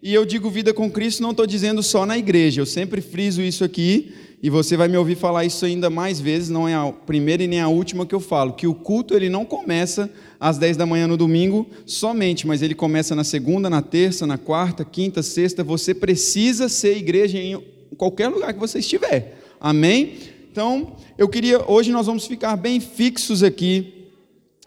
[0.00, 3.42] E eu digo vida com Cristo, não estou dizendo só na igreja, eu sempre friso
[3.42, 6.92] isso aqui, e você vai me ouvir falar isso ainda mais vezes, não é a
[6.92, 10.08] primeira e nem a última que eu falo, que o culto ele não começa
[10.38, 14.38] às 10 da manhã no domingo somente, mas ele começa na segunda, na terça, na
[14.38, 17.60] quarta, quinta, sexta, você precisa ser igreja em
[17.96, 20.12] qualquer lugar que você estiver, amém?
[20.52, 24.10] Então, eu queria, hoje nós vamos ficar bem fixos aqui,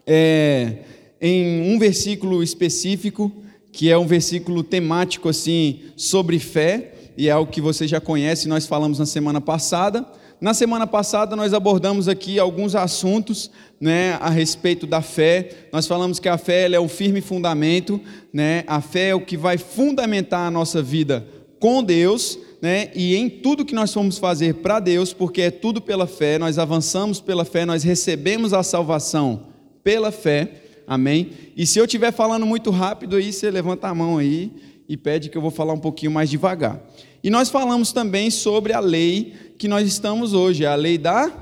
[0.06, 0.80] é,
[1.22, 3.32] em um versículo específico,
[3.72, 8.48] que é um versículo temático assim sobre fé, e é algo que você já conhece,
[8.48, 10.06] nós falamos na semana passada.
[10.40, 15.68] Na semana passada nós abordamos aqui alguns assuntos, né, a respeito da fé.
[15.72, 18.00] Nós falamos que a fé é o firme fundamento,
[18.32, 18.64] né?
[18.66, 21.24] A fé é o que vai fundamentar a nossa vida
[21.60, 22.90] com Deus, né?
[22.92, 26.58] E em tudo que nós vamos fazer para Deus, porque é tudo pela fé, nós
[26.58, 29.44] avançamos pela fé, nós recebemos a salvação
[29.84, 30.61] pela fé.
[30.86, 31.30] Amém?
[31.56, 34.50] E se eu estiver falando muito rápido aí, você levanta a mão aí
[34.88, 36.82] e pede que eu vou falar um pouquinho mais devagar.
[37.22, 41.32] E nós falamos também sobre a lei que nós estamos hoje, a lei da.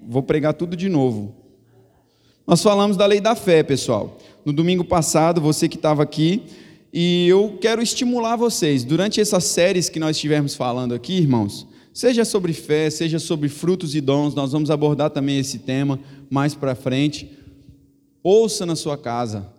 [0.00, 1.34] Vou pregar tudo de novo.
[2.46, 4.18] Nós falamos da lei da fé, pessoal.
[4.44, 6.42] No domingo passado, você que estava aqui,
[6.92, 12.24] e eu quero estimular vocês, durante essas séries que nós estivermos falando aqui, irmãos, seja
[12.24, 16.74] sobre fé, seja sobre frutos e dons, nós vamos abordar também esse tema mais para
[16.74, 17.30] frente
[18.22, 19.50] ouça na sua casa.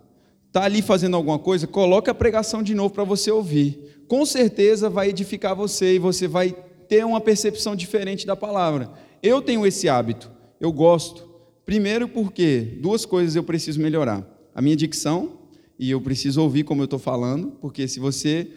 [0.46, 1.66] Está ali fazendo alguma coisa?
[1.66, 4.04] Coloque a pregação de novo para você ouvir.
[4.06, 6.54] Com certeza vai edificar você e você vai
[6.88, 8.90] ter uma percepção diferente da palavra.
[9.22, 11.28] Eu tenho esse hábito, eu gosto.
[11.64, 15.38] Primeiro, porque duas coisas eu preciso melhorar: a minha dicção,
[15.78, 18.48] e eu preciso ouvir como eu estou falando, porque se você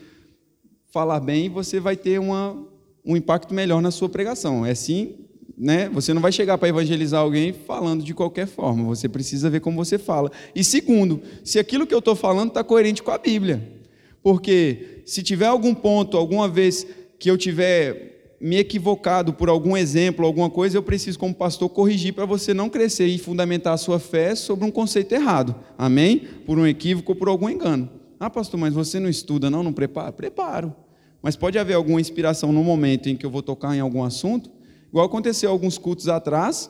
[0.91, 2.55] falar bem, você vai ter uma,
[3.03, 4.65] um impacto melhor na sua pregação.
[4.65, 5.15] É assim
[5.57, 5.89] né?
[5.89, 8.83] Você não vai chegar para evangelizar alguém falando de qualquer forma.
[8.83, 10.31] Você precisa ver como você fala.
[10.53, 13.75] E segundo, se aquilo que eu estou falando está coerente com a Bíblia.
[14.21, 16.85] Porque se tiver algum ponto, alguma vez
[17.17, 22.13] que eu tiver me equivocado por algum exemplo, alguma coisa, eu preciso, como pastor, corrigir
[22.13, 25.55] para você não crescer e fundamentar a sua fé sobre um conceito errado.
[25.75, 26.19] Amém?
[26.45, 27.89] Por um equívoco ou por algum engano.
[28.19, 29.63] Ah, pastor, mas você não estuda, não?
[29.63, 30.11] Não prepara?
[30.11, 30.75] Preparo.
[31.19, 34.56] Mas pode haver alguma inspiração no momento em que eu vou tocar em algum assunto
[34.89, 36.69] Igual aconteceu alguns cultos atrás,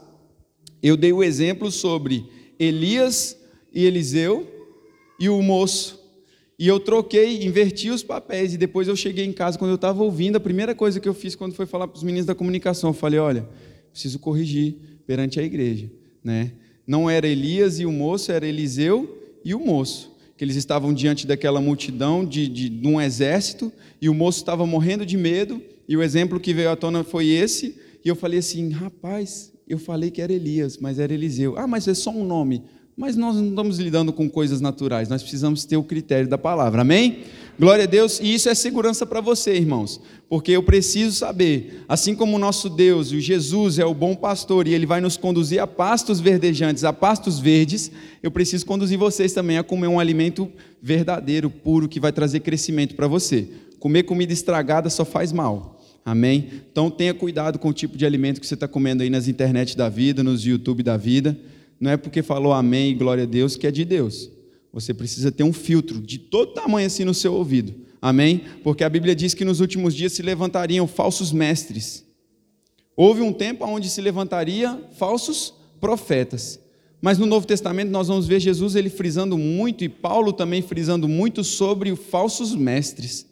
[0.82, 2.26] eu dei o exemplo sobre
[2.60, 3.38] Elias
[3.74, 4.48] e Eliseu
[5.20, 5.98] e o moço.
[6.60, 8.54] E eu troquei, inverti os papéis.
[8.54, 11.14] E depois eu cheguei em casa, quando eu estava ouvindo, a primeira coisa que eu
[11.14, 13.48] fiz quando foi falar para os meninos da comunicação, eu falei: olha,
[13.92, 14.76] preciso corrigir
[15.06, 15.90] perante a igreja.
[16.24, 16.54] Né?
[16.86, 20.16] Não era Elias e o moço, era Eliseu e o moço.
[20.36, 24.66] Que eles estavam diante daquela multidão de, de, de um exército, e o moço estava
[24.66, 27.76] morrendo de medo, e o exemplo que veio à tona foi esse,
[28.08, 31.58] e eu falei assim: rapaz, eu falei que era Elias, mas era Eliseu.
[31.58, 32.64] Ah, mas é só um nome.
[32.96, 36.82] Mas nós não estamos lidando com coisas naturais, nós precisamos ter o critério da palavra,
[36.82, 37.24] amém?
[37.60, 42.16] Glória a Deus, e isso é segurança para você, irmãos, porque eu preciso saber, assim
[42.16, 45.62] como o nosso Deus, o Jesus é o bom pastor e ele vai nos conduzir
[45.62, 47.92] a pastos verdejantes, a pastos verdes,
[48.24, 50.50] eu preciso conduzir vocês também a comer um alimento
[50.82, 53.48] verdadeiro, puro, que vai trazer crescimento para você.
[53.80, 55.77] Comer comida estragada só faz mal.
[56.08, 56.48] Amém?
[56.72, 59.76] Então tenha cuidado com o tipo de alimento que você está comendo aí nas internet
[59.76, 61.38] da vida, nos YouTube da vida.
[61.78, 64.32] Não é porque falou amém e glória a Deus que é de Deus.
[64.72, 67.76] Você precisa ter um filtro de todo tamanho assim no seu ouvido.
[68.02, 68.42] Amém?
[68.64, 72.06] Porque a Bíblia diz que nos últimos dias se levantariam falsos mestres.
[72.96, 76.58] Houve um tempo onde se levantaria falsos profetas.
[77.02, 81.06] Mas no Novo Testamento nós vamos ver Jesus ele frisando muito e Paulo também frisando
[81.06, 83.28] muito sobre os falsos mestres.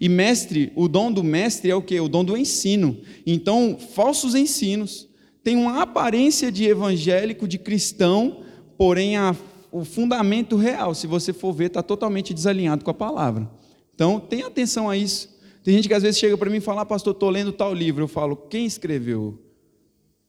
[0.00, 1.98] E mestre, o dom do mestre é o que?
[1.98, 2.98] O dom do ensino.
[3.26, 5.08] Então, falsos ensinos
[5.42, 8.42] têm uma aparência de evangélico, de cristão,
[8.76, 9.34] porém a,
[9.72, 13.50] o fundamento real, se você for ver, está totalmente desalinhado com a palavra.
[13.94, 15.36] Então, tenha atenção a isso.
[15.64, 17.74] Tem gente que às vezes chega para mim e fala, ah, pastor, estou lendo tal
[17.74, 18.04] livro.
[18.04, 19.38] Eu falo, quem escreveu?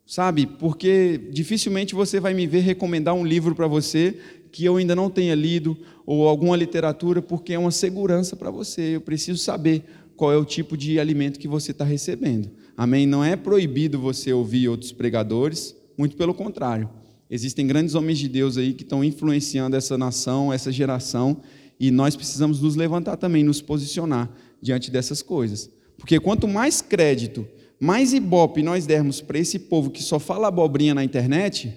[0.05, 4.19] Sabe, porque dificilmente você vai me ver recomendar um livro para você
[4.51, 5.77] que eu ainda não tenha lido,
[6.11, 8.95] ou alguma literatura, porque é uma segurança para você.
[8.95, 9.83] Eu preciso saber
[10.17, 12.49] qual é o tipo de alimento que você está recebendo.
[12.75, 13.05] Amém?
[13.05, 16.89] Não é proibido você ouvir outros pregadores, muito pelo contrário.
[17.29, 21.37] Existem grandes homens de Deus aí que estão influenciando essa nação, essa geração,
[21.79, 25.69] e nós precisamos nos levantar também, nos posicionar diante dessas coisas.
[25.95, 27.47] Porque quanto mais crédito,
[27.79, 31.71] mais ibope nós dermos para esse povo que só fala abobrinha na internet,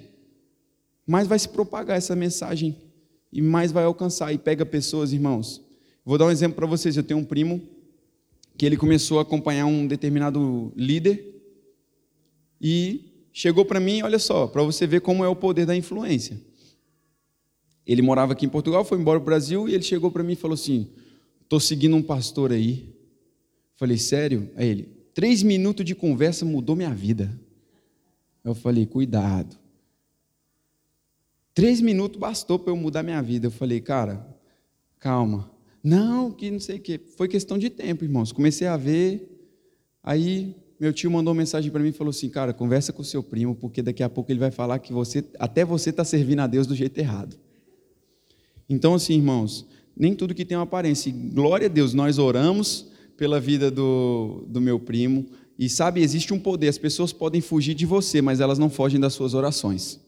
[1.07, 2.75] mais vai se propagar essa mensagem
[3.33, 5.63] e mais vai alcançar e pega pessoas, irmãos.
[6.05, 6.97] Vou dar um exemplo para vocês.
[6.97, 7.63] Eu tenho um primo
[8.59, 11.33] que ele começou a acompanhar um determinado líder
[12.61, 16.39] e chegou para mim, olha só, para você ver como é o poder da influência.
[17.87, 20.35] Ele morava aqui em Portugal, foi embora para o Brasil e ele chegou para mim
[20.35, 20.89] e falou assim:
[21.43, 22.95] Estou seguindo um pastor aí.
[23.75, 24.51] Falei, sério?
[24.55, 27.37] Aí ele, três minutos de conversa mudou minha vida.
[28.45, 29.62] Eu falei, cuidado.
[31.55, 33.47] Três minutos bastou para eu mudar minha vida.
[33.47, 34.27] Eu falei, cara,
[34.99, 35.51] calma.
[35.83, 37.01] Não, que não sei o quê.
[37.17, 38.33] Foi questão de tempo, irmãos.
[38.33, 39.29] Comecei a ver.
[40.03, 43.05] Aí meu tio mandou uma mensagem para mim e falou assim: Cara, conversa com o
[43.05, 46.41] seu primo, porque daqui a pouco ele vai falar que você, até você está servindo
[46.41, 47.37] a Deus do jeito errado.
[48.69, 49.65] Então, assim, irmãos,
[49.97, 51.13] nem tudo que tem uma aparência.
[51.13, 55.27] glória a Deus, nós oramos pela vida do, do meu primo.
[55.57, 56.67] E sabe, existe um poder.
[56.67, 60.01] As pessoas podem fugir de você, mas elas não fogem das suas orações.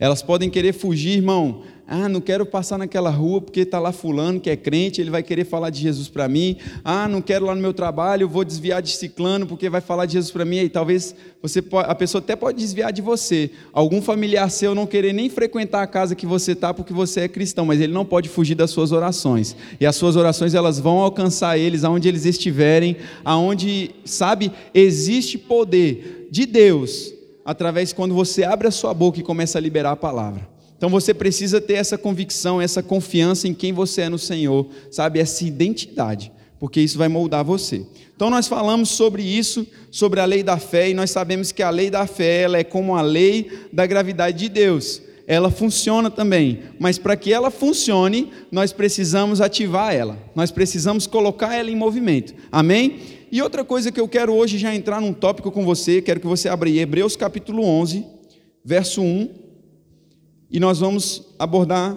[0.00, 1.62] Elas podem querer fugir, irmão.
[1.90, 5.22] Ah, não quero passar naquela rua porque está lá fulano que é crente, ele vai
[5.22, 6.58] querer falar de Jesus para mim.
[6.84, 10.12] Ah, não quero lá no meu trabalho, vou desviar de ciclano porque vai falar de
[10.12, 10.58] Jesus para mim.
[10.58, 13.50] E talvez você a pessoa até pode desviar de você.
[13.72, 17.28] Algum familiar seu não querer nem frequentar a casa que você está porque você é
[17.28, 19.56] cristão, mas ele não pode fugir das suas orações.
[19.80, 26.28] E as suas orações elas vão alcançar eles aonde eles estiverem, aonde, sabe, existe poder
[26.30, 27.17] de Deus
[27.48, 30.46] através quando você abre a sua boca e começa a liberar a palavra.
[30.76, 35.18] Então você precisa ter essa convicção, essa confiança em quem você é no Senhor, sabe?
[35.18, 36.30] Essa identidade,
[36.60, 37.86] porque isso vai moldar você.
[38.14, 41.70] Então nós falamos sobre isso, sobre a lei da fé, e nós sabemos que a
[41.70, 45.00] lei da fé ela é como a lei da gravidade de Deus.
[45.26, 51.54] Ela funciona também, mas para que ela funcione, nós precisamos ativar ela, nós precisamos colocar
[51.54, 52.34] ela em movimento.
[52.52, 53.00] Amém?
[53.30, 56.26] E outra coisa que eu quero hoje já entrar num tópico com você, quero que
[56.26, 58.06] você abra aí Hebreus capítulo 11,
[58.64, 59.28] verso 1,
[60.50, 61.94] e nós vamos abordar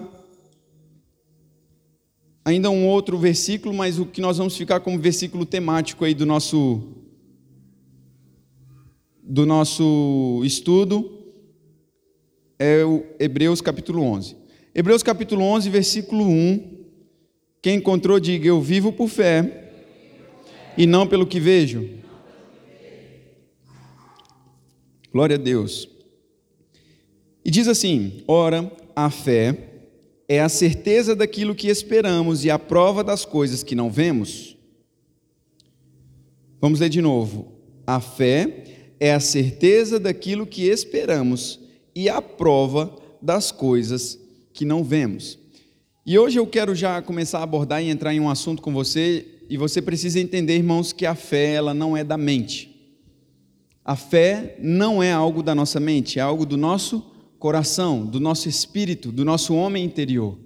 [2.44, 6.26] ainda um outro versículo, mas o que nós vamos ficar como versículo temático aí do
[6.26, 6.82] nosso
[9.22, 11.18] do nosso estudo
[12.58, 14.36] é o Hebreus capítulo 11.
[14.74, 16.84] Hebreus capítulo 11, versículo 1.
[17.62, 19.61] Quem encontrou, diga: Eu vivo por fé
[20.76, 21.88] e não pelo que vejo.
[25.12, 25.88] Glória a Deus.
[27.44, 29.72] E diz assim: ora, a fé
[30.28, 34.56] é a certeza daquilo que esperamos e a prova das coisas que não vemos.
[36.60, 37.52] Vamos ler de novo.
[37.86, 38.64] A fé
[39.00, 41.60] é a certeza daquilo que esperamos
[41.94, 44.18] e a prova das coisas
[44.52, 45.38] que não vemos.
[46.06, 49.26] E hoje eu quero já começar a abordar e entrar em um assunto com você
[49.52, 52.74] e você precisa entender, irmãos, que a fé ela não é da mente.
[53.84, 57.04] A fé não é algo da nossa mente, é algo do nosso
[57.38, 60.38] coração, do nosso espírito, do nosso homem interior.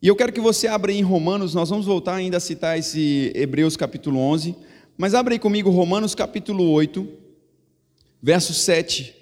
[0.00, 3.32] E eu quero que você abra em Romanos, nós vamos voltar ainda a citar esse
[3.34, 4.54] Hebreus capítulo 11,
[4.96, 7.08] mas abra aí comigo Romanos capítulo 8,
[8.22, 9.12] verso 7.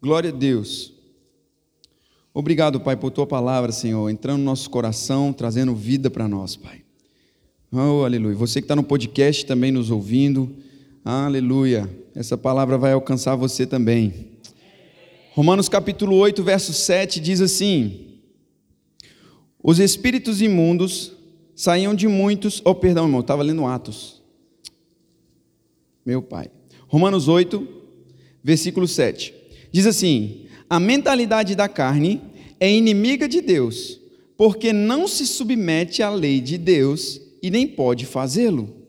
[0.00, 0.94] Glória a Deus.
[2.32, 6.81] Obrigado, Pai, por tua palavra, Senhor, entrando no nosso coração, trazendo vida para nós, Pai.
[7.74, 8.36] Oh, aleluia.
[8.36, 10.54] Você que está no podcast também nos ouvindo,
[11.02, 11.88] aleluia.
[12.14, 14.32] Essa palavra vai alcançar você também.
[15.30, 18.18] Romanos capítulo 8, verso 7 diz assim:
[19.62, 21.12] Os espíritos imundos
[21.56, 22.60] saíam de muitos.
[22.62, 24.22] Oh, perdão, irmão, estava lendo Atos.
[26.04, 26.50] Meu pai.
[26.86, 27.66] Romanos 8,
[28.44, 29.32] versículo 7.
[29.72, 32.20] Diz assim: A mentalidade da carne
[32.60, 33.98] é inimiga de Deus,
[34.36, 38.82] porque não se submete à lei de Deus e nem pode fazê-lo.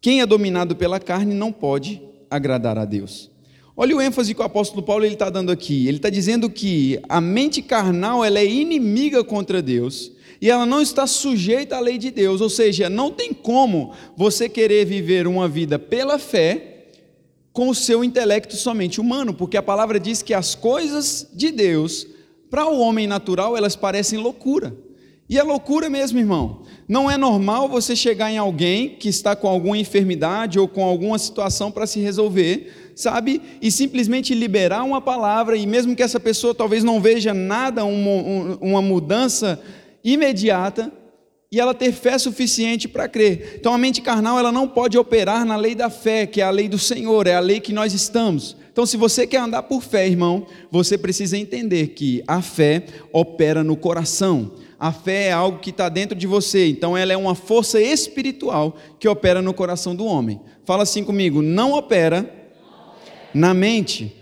[0.00, 3.30] Quem é dominado pela carne não pode agradar a Deus.
[3.76, 5.86] Olha o ênfase que o apóstolo Paulo está dando aqui.
[5.86, 10.80] Ele está dizendo que a mente carnal ela é inimiga contra Deus e ela não
[10.80, 12.40] está sujeita à lei de Deus.
[12.40, 16.86] Ou seja, não tem como você querer viver uma vida pela fé
[17.52, 22.06] com o seu intelecto somente humano, porque a palavra diz que as coisas de Deus,
[22.50, 24.76] para o homem natural, elas parecem loucura.
[25.28, 26.62] E é loucura mesmo, irmão.
[26.88, 31.18] Não é normal você chegar em alguém que está com alguma enfermidade ou com alguma
[31.18, 33.42] situação para se resolver, sabe?
[33.60, 38.56] E simplesmente liberar uma palavra, e mesmo que essa pessoa talvez não veja nada, uma,
[38.60, 39.60] uma mudança
[40.04, 40.92] imediata,
[41.50, 43.56] e ela ter fé suficiente para crer.
[43.58, 46.50] Então a mente carnal ela não pode operar na lei da fé, que é a
[46.50, 48.56] lei do Senhor, é a lei que nós estamos.
[48.76, 53.64] Então, se você quer andar por fé, irmão, você precisa entender que a fé opera
[53.64, 57.34] no coração a fé é algo que está dentro de você, então ela é uma
[57.34, 60.40] força espiritual que opera no coração do homem.
[60.64, 62.30] Fala assim comigo: não opera,
[63.32, 64.16] na mente.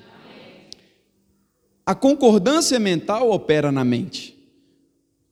[1.87, 4.35] A concordância mental opera na mente.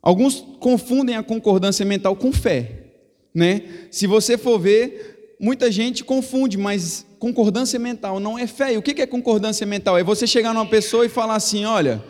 [0.02, 2.86] Alguns confundem a concordância mental com fé,
[3.34, 3.62] né?
[3.90, 8.74] Se você for ver, muita gente confunde, mas concordância mental não é fé.
[8.74, 9.96] E o que é concordância mental?
[9.96, 12.02] É você chegar numa pessoa e falar assim: olha,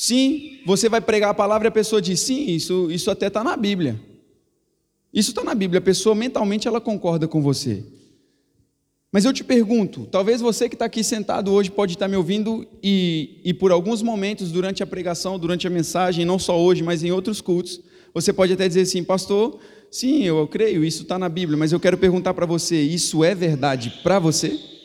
[0.00, 3.42] Sim, você vai pregar a palavra e a pessoa diz: sim, isso, isso até está
[3.42, 4.00] na Bíblia.
[5.12, 7.82] Isso está na Bíblia, a pessoa mentalmente ela concorda com você.
[9.10, 12.64] Mas eu te pergunto, talvez você que está aqui sentado hoje pode estar me ouvindo
[12.80, 17.02] e, e por alguns momentos durante a pregação, durante a mensagem, não só hoje, mas
[17.02, 17.80] em outros cultos,
[18.14, 19.58] você pode até dizer assim, pastor,
[19.90, 23.24] sim, eu, eu creio, isso está na Bíblia, mas eu quero perguntar para você, isso
[23.24, 24.77] é verdade para você?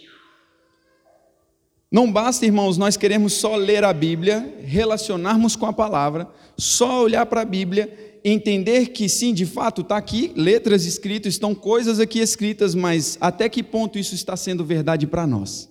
[1.94, 7.24] Não basta, irmãos, nós queremos só ler a Bíblia, relacionarmos com a palavra, só olhar
[7.28, 12.18] para a Bíblia entender que sim, de fato, está aqui letras escritas, estão coisas aqui
[12.18, 15.70] escritas, mas até que ponto isso está sendo verdade para nós?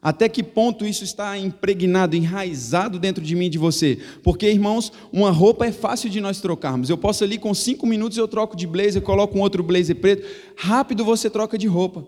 [0.00, 3.98] Até que ponto isso está impregnado, enraizado dentro de mim e de você?
[4.22, 6.88] Porque, irmãos, uma roupa é fácil de nós trocarmos.
[6.88, 10.24] Eu posso ali com cinco minutos eu troco de blazer, coloco um outro blazer preto.
[10.56, 12.06] Rápido você troca de roupa.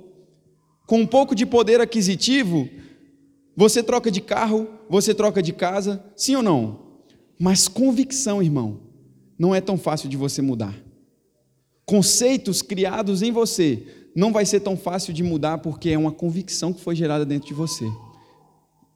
[0.87, 2.69] Com um pouco de poder aquisitivo,
[3.61, 6.79] você troca de carro, você troca de casa, sim ou não?
[7.38, 8.81] Mas convicção, irmão,
[9.38, 10.75] não é tão fácil de você mudar.
[11.85, 13.87] Conceitos criados em você
[14.17, 17.49] não vai ser tão fácil de mudar porque é uma convicção que foi gerada dentro
[17.49, 17.85] de você.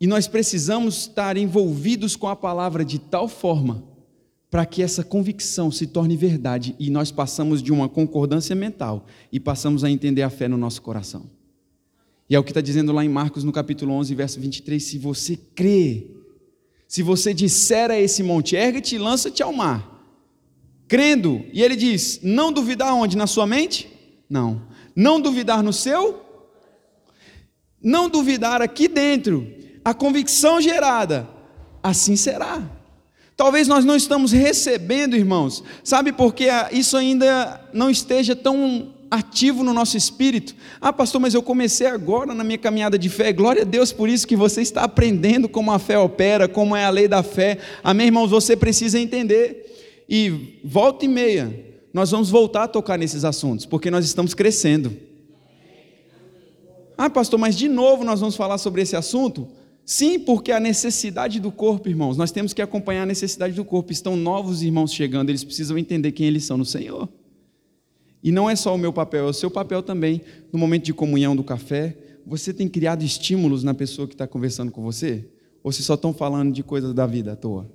[0.00, 3.85] E nós precisamos estar envolvidos com a palavra de tal forma
[4.50, 9.38] para que essa convicção se torne verdade e nós passamos de uma concordância mental e
[9.38, 11.33] passamos a entender a fé no nosso coração.
[12.28, 14.99] E é o que está dizendo lá em Marcos, no capítulo 11, verso 23, se
[14.99, 16.07] você crê,
[16.88, 19.95] se você disser a esse monte, ergue-te e lança-te ao mar,
[20.88, 23.16] crendo, e ele diz: não duvidar onde?
[23.16, 23.88] Na sua mente?
[24.28, 24.62] Não.
[24.97, 26.23] Não duvidar no seu?
[27.83, 29.47] Não duvidar aqui dentro,
[29.85, 31.28] a convicção gerada,
[31.83, 32.62] assim será.
[33.37, 39.73] Talvez nós não estamos recebendo, irmãos, sabe porque isso ainda não esteja tão ativo no
[39.73, 40.54] nosso espírito.
[40.80, 43.33] Ah, pastor, mas eu comecei agora na minha caminhada de fé.
[43.33, 46.85] Glória a Deus por isso que você está aprendendo como a fé opera, como é
[46.85, 47.59] a lei da fé.
[47.83, 48.30] Amém, irmãos?
[48.30, 53.88] Você precisa entender e volta e meia nós vamos voltar a tocar nesses assuntos, porque
[53.88, 54.97] nós estamos crescendo.
[56.99, 59.47] Ah, pastor, mas de novo nós vamos falar sobre esse assunto?
[59.87, 63.92] Sim, porque a necessidade do corpo, irmãos, nós temos que acompanhar a necessidade do corpo.
[63.92, 67.09] Estão novos irmãos chegando, eles precisam entender quem eles são no Senhor.
[68.25, 70.95] E não é só o meu papel, é o seu papel também, no momento de
[70.95, 71.95] comunhão do café.
[72.26, 75.28] Você tem criado estímulos na pessoa que está conversando com você?
[75.62, 77.71] Ou vocês só estão falando de coisas da vida à toa?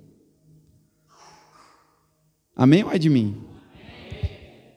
[2.56, 3.36] Amém ou é de mim?
[3.72, 4.28] Amém.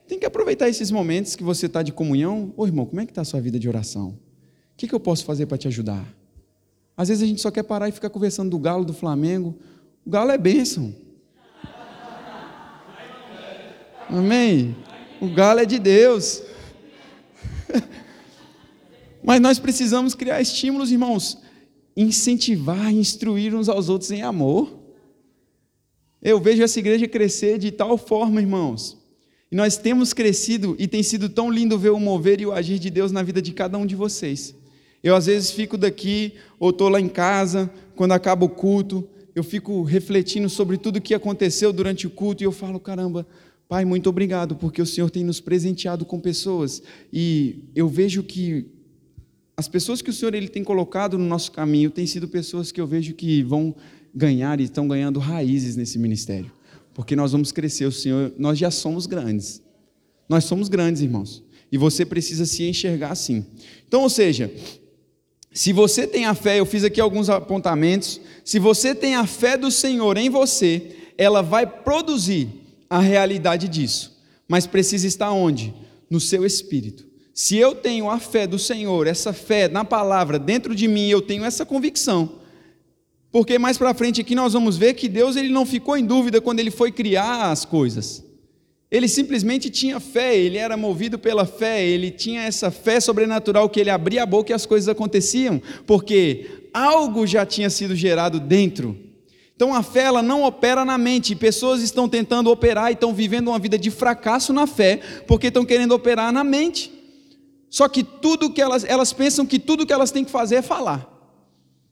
[0.08, 2.53] Tem que aproveitar esses momentos que você está de comunhão.
[2.56, 4.10] Ô irmão, como é que está a sua vida de oração?
[4.10, 6.06] O que, que eu posso fazer para te ajudar?
[6.96, 9.58] Às vezes a gente só quer parar e ficar conversando do galo do Flamengo.
[10.06, 10.94] O galo é bênção.
[14.08, 14.75] Amém?
[15.24, 16.44] O galo é de Deus.
[19.24, 21.38] Mas nós precisamos criar estímulos, irmãos.
[21.96, 24.77] Incentivar, instruir uns aos outros em amor.
[26.22, 28.98] Eu vejo essa igreja crescer de tal forma, irmãos.
[29.50, 32.77] E nós temos crescido e tem sido tão lindo ver o mover e o agir
[32.77, 34.53] de Deus na vida de cada um de vocês.
[35.01, 39.44] Eu às vezes fico daqui ou estou lá em casa, quando acaba o culto, eu
[39.44, 43.25] fico refletindo sobre tudo o que aconteceu durante o culto e eu falo, caramba,
[43.74, 48.68] Pai, muito obrigado, porque o Senhor tem nos presenteado com pessoas e eu vejo que
[49.58, 52.80] as pessoas que o Senhor ele tem colocado no nosso caminho têm sido pessoas que
[52.80, 53.75] eu vejo que vão
[54.13, 56.51] ganhar e estão ganhando raízes nesse ministério.
[56.94, 59.60] Porque nós vamos crescer, o Senhor, nós já somos grandes.
[60.30, 61.44] Nós somos grandes, irmãos.
[61.72, 63.44] E você precisa se enxergar assim.
[63.88, 64.53] Então, ou seja,
[65.51, 68.22] se você tem a fé, eu fiz aqui alguns apontamentos.
[68.46, 72.62] Se você tem a fé do Senhor em você, ela vai produzir
[72.93, 74.15] a realidade disso.
[74.47, 75.73] Mas precisa estar onde?
[76.12, 77.03] No seu espírito.
[77.33, 81.19] Se eu tenho a fé do Senhor, essa fé na palavra dentro de mim, eu
[81.19, 82.33] tenho essa convicção,
[83.31, 86.39] porque mais para frente aqui nós vamos ver que Deus ele não ficou em dúvida
[86.39, 88.23] quando ele foi criar as coisas.
[88.91, 93.79] Ele simplesmente tinha fé, ele era movido pela fé, ele tinha essa fé sobrenatural que
[93.79, 98.95] ele abria a boca e as coisas aconteciam, porque algo já tinha sido gerado dentro.
[99.55, 101.36] Então a fé ela não opera na mente.
[101.36, 105.65] Pessoas estão tentando operar e estão vivendo uma vida de fracasso na fé, porque estão
[105.65, 106.91] querendo operar na mente.
[107.69, 110.62] Só que tudo que elas, elas pensam que tudo que elas têm que fazer é
[110.62, 111.10] falar.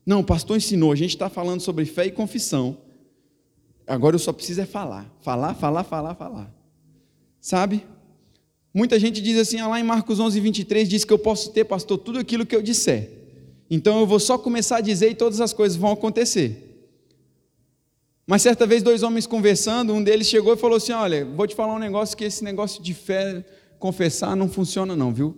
[0.06, 2.78] Não, o pastor ensinou, a gente está falando sobre fé e confissão.
[3.86, 5.12] Agora eu só preciso é falar.
[5.22, 6.54] Falar, falar, falar, falar.
[7.40, 7.84] Sabe?
[8.74, 11.66] Muita gente diz assim, ah, lá em Marcos 11, 23, diz que eu posso ter,
[11.66, 13.12] pastor, tudo aquilo que eu disser.
[13.70, 16.71] Então eu vou só começar a dizer e todas as coisas vão acontecer.
[18.32, 21.54] Mas certa vez, dois homens conversando, um deles chegou e falou assim: Olha, vou te
[21.54, 23.44] falar um negócio que esse negócio de fé,
[23.78, 25.36] confessar, não funciona, não, viu?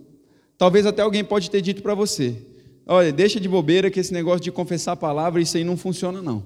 [0.56, 2.36] Talvez até alguém pode ter dito para você.
[2.86, 6.22] Olha, deixa de bobeira que esse negócio de confessar a palavra, isso aí não funciona
[6.22, 6.44] não.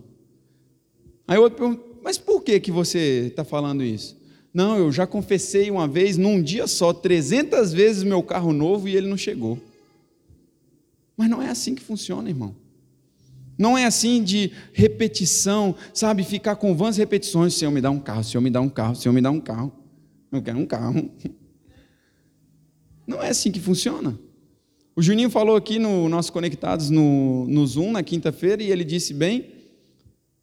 [1.27, 4.17] Aí eu pergunto, mas por que, que você está falando isso?
[4.55, 8.97] Não, eu já confessei uma vez, num dia só, 300 vezes meu carro novo e
[8.97, 9.59] ele não chegou.
[11.15, 12.57] Mas não é assim que funciona, irmão.
[13.59, 16.23] Não é assim de repetição, sabe?
[16.23, 17.55] Ficar com vãs repetições.
[17.55, 19.73] Senhor, me dá um carro, Senhor, me dá um carro, Senhor, me dá um carro.
[20.31, 21.11] Eu quero um carro.
[23.07, 24.19] Não é assim que funciona.
[24.95, 29.15] O Juninho falou aqui no nosso Conectados no, no Zoom na quinta-feira e ele disse
[29.15, 29.51] bem,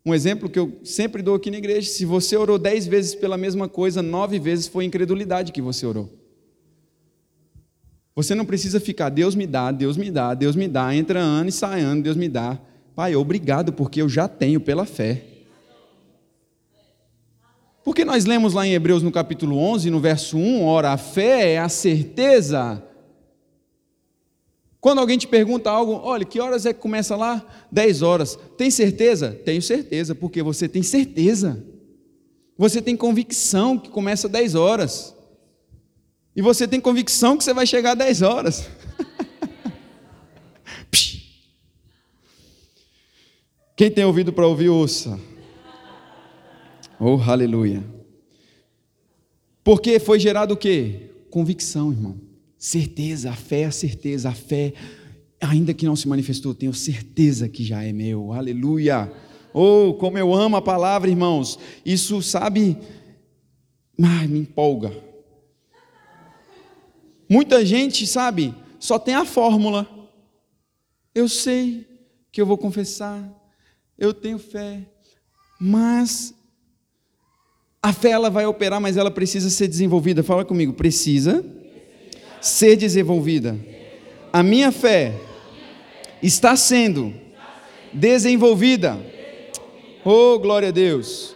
[0.06, 3.38] um exemplo que eu sempre dou aqui na igreja: se você orou dez vezes pela
[3.38, 6.10] mesma coisa, nove vezes foi incredulidade que você orou.
[8.16, 11.50] Você não precisa ficar, Deus me dá, Deus me dá, Deus me dá, entra ano
[11.50, 12.60] e sai ano, Deus me dá.
[12.96, 15.24] Pai, obrigado, porque eu já tenho pela fé.
[17.84, 21.54] Porque nós lemos lá em Hebreus no capítulo 11, no verso 1, ora, a fé
[21.54, 22.82] é a certeza.
[24.80, 27.46] Quando alguém te pergunta algo, olha, que horas é que começa lá?
[27.72, 28.40] 10 horas.
[28.58, 29.32] Tem certeza?
[29.44, 31.64] Tenho certeza, porque você tem certeza.
[32.58, 35.14] Você tem convicção que começa 10 horas.
[36.36, 38.70] E você tem convicção que você vai chegar a 10 horas.
[43.76, 45.20] Quem tem ouvido para ouvir, ouça.
[46.98, 47.84] Oh, aleluia.
[49.64, 51.12] Porque foi gerado o quê?
[51.30, 52.16] Convicção, irmão.
[52.58, 54.74] Certeza, a fé é a certeza, a fé,
[55.42, 58.32] ainda que não se manifestou, tenho certeza que já é meu.
[58.32, 59.12] Aleluia.
[59.54, 61.60] Oh, como eu amo a palavra, irmãos.
[61.86, 62.78] Isso, sabe,
[64.02, 64.94] ai, me empolga.
[67.30, 69.86] Muita gente, sabe, só tem a fórmula.
[71.14, 71.86] Eu sei
[72.32, 73.22] que eu vou confessar,
[73.98, 74.82] eu tenho fé,
[75.60, 76.34] mas
[77.82, 80.24] a fé ela vai operar, mas ela precisa ser desenvolvida.
[80.24, 81.46] Fala comigo, precisa
[82.42, 83.58] ser desenvolvida.
[84.34, 85.14] A minha fé
[86.22, 87.14] está sendo
[87.94, 89.00] desenvolvida.
[90.04, 91.36] Oh, glória a Deus.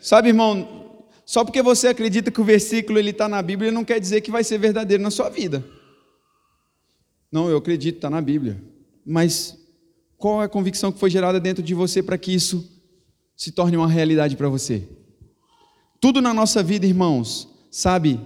[0.00, 4.00] Sabe, irmão, só porque você acredita que o versículo ele está na Bíblia, não quer
[4.00, 5.64] dizer que vai ser verdadeiro na sua vida.
[7.30, 8.62] Não, eu acredito, está na Bíblia.
[9.04, 9.58] Mas
[10.22, 12.64] qual é a convicção que foi gerada dentro de você para que isso
[13.36, 14.88] se torne uma realidade para você?
[16.00, 18.20] Tudo na nossa vida, irmãos, sabe,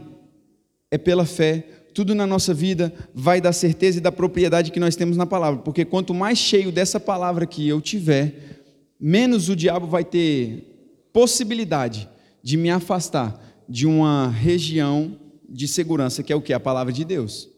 [0.91, 1.67] é pela fé.
[1.95, 5.63] Tudo na nossa vida vai da certeza e da propriedade que nós temos na palavra.
[5.63, 8.67] Porque quanto mais cheio dessa palavra que eu tiver,
[9.01, 12.07] menos o diabo vai ter possibilidade
[12.43, 16.53] de me afastar de uma região de segurança, que é o que?
[16.53, 17.56] A palavra de Deus.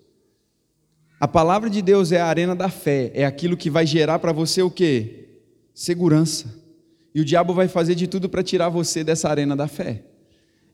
[1.20, 4.33] A palavra de Deus é a arena da fé, é aquilo que vai gerar para
[4.33, 5.26] você o que?
[5.74, 6.54] Segurança.
[7.12, 10.04] E o diabo vai fazer de tudo para tirar você dessa arena da fé.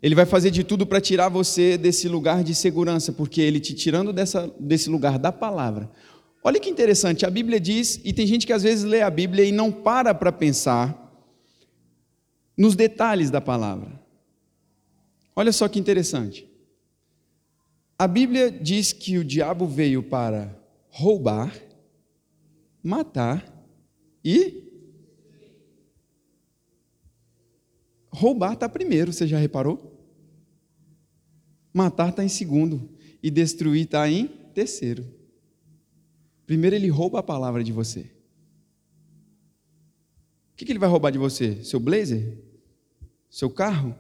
[0.03, 3.73] Ele vai fazer de tudo para tirar você desse lugar de segurança, porque ele te
[3.73, 5.91] tirando dessa, desse lugar da palavra.
[6.43, 9.47] Olha que interessante, a Bíblia diz, e tem gente que às vezes lê a Bíblia
[9.47, 11.01] e não para para pensar
[12.55, 13.99] nos detalhes da palavra.
[15.35, 16.47] Olha só que interessante.
[18.05, 20.55] A Bíblia diz que o diabo veio para
[20.91, 21.59] roubar,
[22.83, 23.51] matar
[24.23, 24.63] e.
[28.11, 30.07] Roubar está primeiro, você já reparou?
[31.73, 32.91] Matar está em segundo.
[33.23, 35.07] E destruir está em terceiro.
[36.45, 38.01] Primeiro ele rouba a palavra de você.
[40.53, 41.65] O que, ele vai roubar de você?
[41.65, 42.37] Seu blazer?
[43.31, 43.97] Seu carro?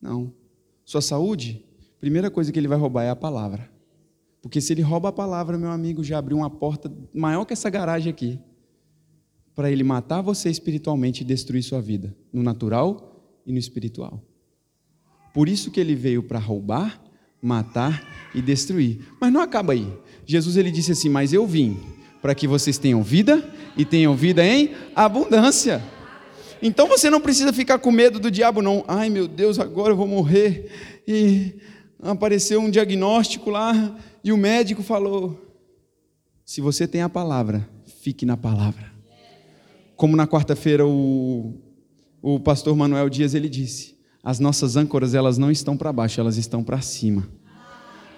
[0.00, 0.32] Não.
[0.82, 1.67] Sua saúde,
[2.00, 3.70] primeira coisa que ele vai roubar é a palavra.
[4.40, 7.68] Porque se ele rouba a palavra, meu amigo, já abriu uma porta maior que essa
[7.68, 8.38] garagem aqui
[9.54, 14.22] para ele matar você espiritualmente e destruir sua vida, no natural e no espiritual.
[15.34, 17.02] Por isso que ele veio para roubar,
[17.42, 19.00] matar e destruir.
[19.20, 19.92] Mas não acaba aí.
[20.24, 21.76] Jesus ele disse assim: "Mas eu vim
[22.22, 23.44] para que vocês tenham vida
[23.76, 25.82] e tenham vida em abundância."
[26.62, 28.84] Então você não precisa ficar com medo do diabo, não.
[28.86, 30.70] Ai meu Deus, agora eu vou morrer.
[31.06, 31.54] E
[32.02, 35.38] apareceu um diagnóstico lá e o médico falou:
[36.44, 37.68] se você tem a palavra,
[38.00, 38.92] fique na palavra.
[39.96, 41.54] Como na quarta-feira o,
[42.22, 46.36] o pastor Manuel Dias ele disse: as nossas âncoras elas não estão para baixo, elas
[46.36, 47.28] estão para cima.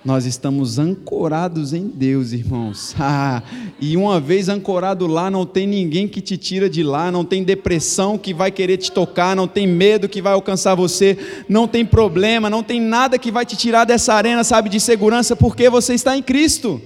[0.02, 2.94] Nós estamos ancorados em Deus, irmãos.
[3.02, 3.42] Ah,
[3.80, 7.42] e uma vez ancorado lá, não tem ninguém que te tira de lá, não tem
[7.42, 11.84] depressão que vai querer te tocar, não tem medo que vai alcançar você, não tem
[11.84, 15.94] problema, não tem nada que vai te tirar dessa arena, sabe, de segurança, porque você
[15.94, 16.80] está em Cristo.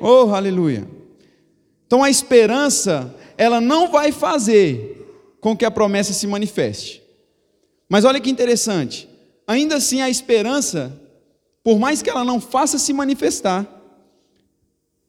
[0.00, 0.88] Oh, aleluia.
[1.86, 7.02] Então a esperança, ela não vai fazer com que a promessa se manifeste.
[7.88, 9.08] Mas olha que interessante,
[9.46, 10.98] ainda assim a esperança
[11.62, 13.66] por mais que ela não faça se manifestar,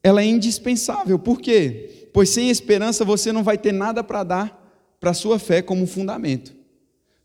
[0.02, 1.18] ela é indispensável.
[1.18, 2.08] Por quê?
[2.12, 4.62] Pois sem esperança você não vai ter nada para dar
[5.00, 6.54] para a sua fé como fundamento.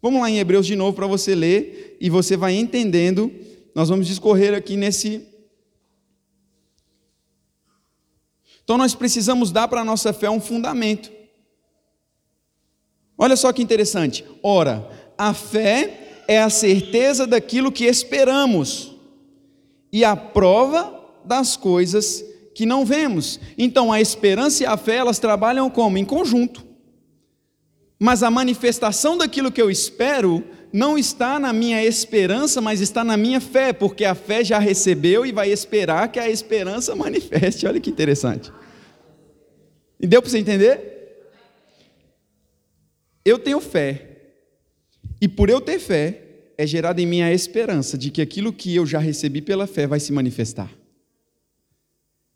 [0.01, 3.31] Vamos lá em Hebreus de novo para você ler e você vai entendendo.
[3.75, 5.27] Nós vamos discorrer aqui nesse.
[8.63, 11.11] Então nós precisamos dar para a nossa fé um fundamento.
[13.17, 14.23] Olha só que interessante.
[14.43, 18.96] Ora, a fé é a certeza daquilo que esperamos
[19.91, 20.93] e a prova
[21.25, 22.23] das coisas
[22.53, 23.39] que não vemos.
[23.57, 25.97] Então a esperança e a fé, elas trabalham como?
[25.97, 26.65] Em conjunto.
[27.99, 33.17] Mas a manifestação daquilo que eu espero não está na minha esperança, mas está na
[33.17, 37.65] minha fé, porque a fé já recebeu e vai esperar que a esperança manifeste.
[37.65, 38.51] Olha que interessante.
[39.99, 40.95] E deu para você entender?
[43.25, 44.07] Eu tenho fé,
[45.19, 46.26] e por eu ter fé,
[46.57, 49.85] é gerada em mim a esperança de que aquilo que eu já recebi pela fé
[49.85, 50.71] vai se manifestar.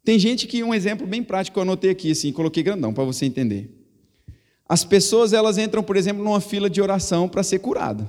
[0.03, 3.25] Tem gente que, um exemplo bem prático, eu anotei aqui, assim, coloquei grandão para você
[3.25, 3.69] entender.
[4.67, 8.03] As pessoas, elas entram, por exemplo, numa fila de oração para ser curada.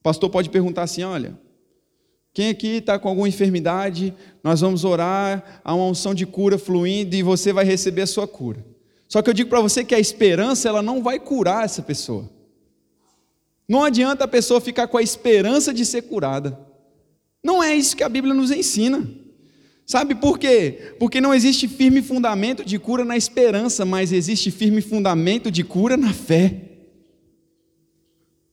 [0.00, 1.38] O pastor pode perguntar assim: olha,
[2.32, 7.16] quem aqui está com alguma enfermidade, nós vamos orar, há uma unção de cura fluindo
[7.16, 8.64] e você vai receber a sua cura.
[9.08, 12.30] Só que eu digo para você que a esperança, ela não vai curar essa pessoa.
[13.70, 16.58] Não adianta a pessoa ficar com a esperança de ser curada.
[17.40, 19.08] Não é isso que a Bíblia nos ensina.
[19.86, 20.96] Sabe por quê?
[20.98, 25.96] Porque não existe firme fundamento de cura na esperança, mas existe firme fundamento de cura
[25.96, 26.62] na fé.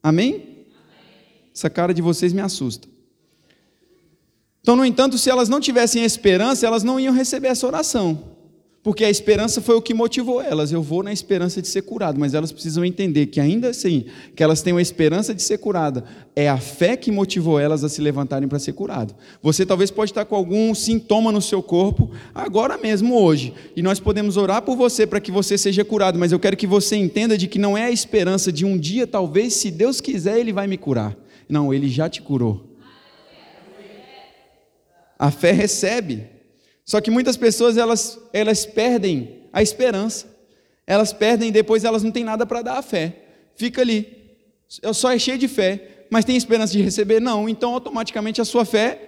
[0.03, 0.67] Amém?
[1.51, 2.87] Essa cara de vocês me assusta.
[4.61, 8.36] Então, no entanto, se elas não tivessem esperança, elas não iam receber essa oração.
[8.83, 10.71] Porque a esperança foi o que motivou elas.
[10.71, 14.41] Eu vou na esperança de ser curado, mas elas precisam entender que ainda assim, que
[14.41, 17.99] elas têm a esperança de ser curada, é a fé que motivou elas a se
[17.99, 19.13] levantarem para ser curado.
[19.41, 23.99] Você talvez pode estar com algum sintoma no seu corpo agora mesmo hoje, e nós
[23.99, 27.37] podemos orar por você para que você seja curado, mas eu quero que você entenda
[27.37, 30.67] de que não é a esperança de um dia talvez, se Deus quiser, ele vai
[30.67, 31.17] me curar.
[31.49, 32.77] Não, ele já te curou.
[35.19, 36.36] A fé recebe
[36.87, 40.25] só que muitas pessoas elas, elas perdem a esperança.
[40.87, 43.23] Elas perdem e depois elas não têm nada para dar a fé.
[43.57, 44.07] Fica ali.
[44.81, 47.19] Eu só é cheio de fé, mas tem esperança de receber?
[47.19, 47.49] Não.
[47.49, 49.01] Então automaticamente a sua fé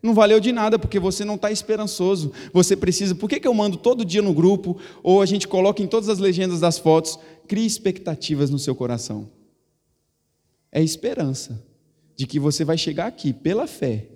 [0.00, 2.32] não valeu de nada, porque você não está esperançoso.
[2.52, 3.16] Você precisa.
[3.16, 6.08] Por que, que eu mando todo dia no grupo, ou a gente coloca em todas
[6.08, 7.18] as legendas das fotos?
[7.48, 9.28] Crie expectativas no seu coração.
[10.70, 11.60] É esperança
[12.14, 14.06] de que você vai chegar aqui pela fé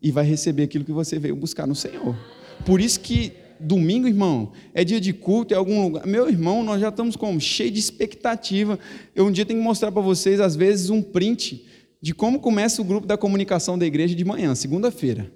[0.00, 2.16] e vai receber aquilo que você veio buscar no Senhor.
[2.64, 6.06] Por isso que domingo, irmão, é dia de culto, é algum lugar.
[6.06, 8.78] Meu irmão, nós já estamos como cheio de expectativa.
[9.14, 11.66] Eu um dia tenho que mostrar para vocês, às vezes, um print
[12.00, 15.32] de como começa o grupo da comunicação da igreja de manhã, segunda-feira.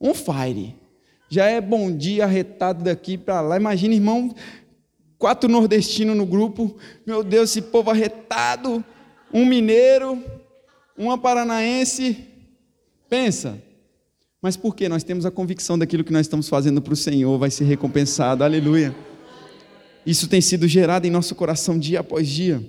[0.00, 0.74] Um fire.
[1.28, 3.56] Já é bom dia arretado daqui para lá.
[3.56, 4.34] Imagina, irmão,
[5.18, 6.76] quatro nordestinos no grupo.
[7.06, 8.84] Meu Deus, esse povo arretado.
[9.32, 10.22] Um mineiro,
[10.96, 12.24] uma paranaense.
[13.08, 13.62] Pensa,
[14.40, 14.88] mas por quê?
[14.88, 18.44] Nós temos a convicção daquilo que nós estamos fazendo para o Senhor vai ser recompensado.
[18.44, 18.94] Aleluia.
[20.06, 22.64] Isso tem sido gerado em nosso coração dia após dia.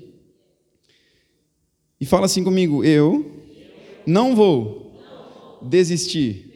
[2.01, 3.43] E fala assim comigo: eu
[4.05, 4.99] não vou
[5.61, 6.47] desistir.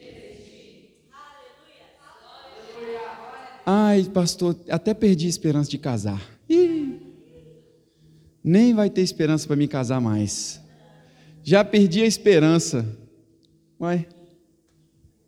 [3.64, 6.20] Ai, pastor, até perdi a esperança de casar.
[6.48, 7.00] Ih,
[8.42, 10.60] nem vai ter esperança para me casar mais.
[11.42, 12.86] Já perdi a esperança.
[13.80, 14.06] Uai,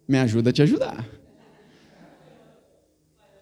[0.06, 1.08] me ajuda a te ajudar.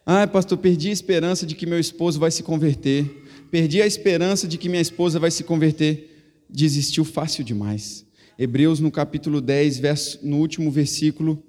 [0.07, 3.25] Ah, pastor, perdi a esperança de que meu esposo vai se converter.
[3.51, 6.43] Perdi a esperança de que minha esposa vai se converter.
[6.49, 8.05] Desistiu fácil demais.
[8.39, 11.43] Hebreus, no capítulo 10, verso, no último versículo,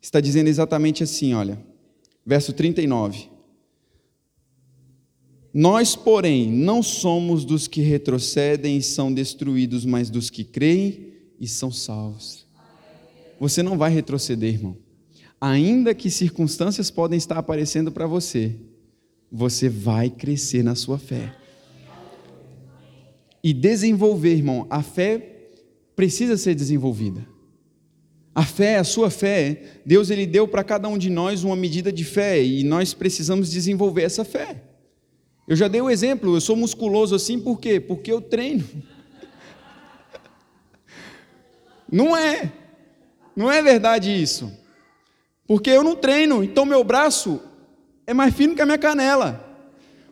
[0.00, 1.58] está dizendo exatamente assim: olha,
[2.24, 3.28] verso 39.
[5.52, 11.46] Nós, porém, não somos dos que retrocedem e são destruídos, mas dos que creem e
[11.46, 12.43] são salvos.
[13.38, 14.76] Você não vai retroceder, irmão.
[15.40, 18.56] Ainda que circunstâncias podem estar aparecendo para você,
[19.30, 21.34] você vai crescer na sua fé.
[23.42, 25.50] E desenvolver, irmão, a fé
[25.94, 27.26] precisa ser desenvolvida.
[28.34, 31.92] A fé, a sua fé, Deus ele deu para cada um de nós uma medida
[31.92, 34.62] de fé e nós precisamos desenvolver essa fé.
[35.46, 37.78] Eu já dei o um exemplo, eu sou musculoso assim por quê?
[37.78, 38.64] Porque eu treino.
[41.90, 42.50] Não é.
[43.36, 44.52] Não é verdade isso.
[45.46, 47.40] Porque eu não treino, então meu braço
[48.06, 49.44] é mais fino que a minha canela.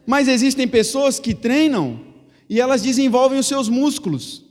[0.07, 2.01] Mas existem pessoas que treinam
[2.49, 4.45] e elas desenvolvem os seus músculos.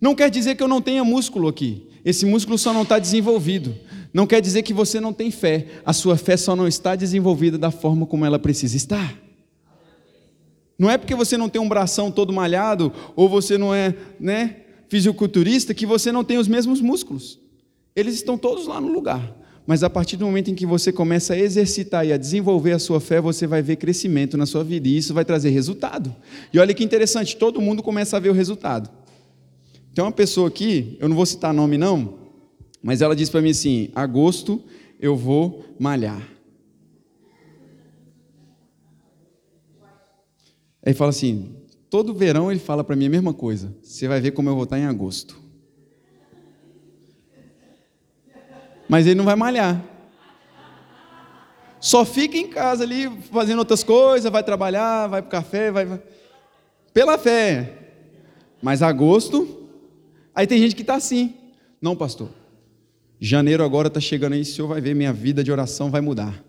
[0.00, 1.88] Não quer dizer que eu não tenha músculo aqui.
[2.04, 3.74] Esse músculo só não está desenvolvido.
[4.12, 5.66] Não quer dizer que você não tem fé.
[5.84, 9.14] A sua fé só não está desenvolvida da forma como ela precisa estar.
[10.78, 14.56] Não é porque você não tem um bração todo malhado ou você não é, né,
[14.88, 17.38] fisiculturista que você não tem os mesmos músculos.
[17.98, 19.36] Eles estão todos lá no lugar.
[19.66, 22.78] Mas a partir do momento em que você começa a exercitar e a desenvolver a
[22.78, 26.14] sua fé, você vai ver crescimento na sua vida e isso vai trazer resultado.
[26.52, 28.88] E olha que interessante, todo mundo começa a ver o resultado.
[29.92, 32.20] Tem uma pessoa aqui, eu não vou citar nome não,
[32.80, 34.62] mas ela disse para mim assim: agosto
[35.00, 36.22] eu vou malhar.
[40.86, 41.56] Aí fala assim:
[41.90, 43.76] todo verão ele fala para mim a mesma coisa.
[43.82, 45.47] Você vai ver como eu vou estar em agosto.
[48.88, 49.84] Mas ele não vai malhar.
[51.80, 56.00] Só fica em casa ali fazendo outras coisas, vai trabalhar, vai para o café, vai.
[56.92, 57.74] Pela fé.
[58.60, 59.68] Mas agosto,
[60.34, 61.34] aí tem gente que está assim.
[61.80, 62.28] Não, pastor.
[63.20, 66.42] Janeiro agora está chegando aí, o senhor vai ver, minha vida de oração vai mudar.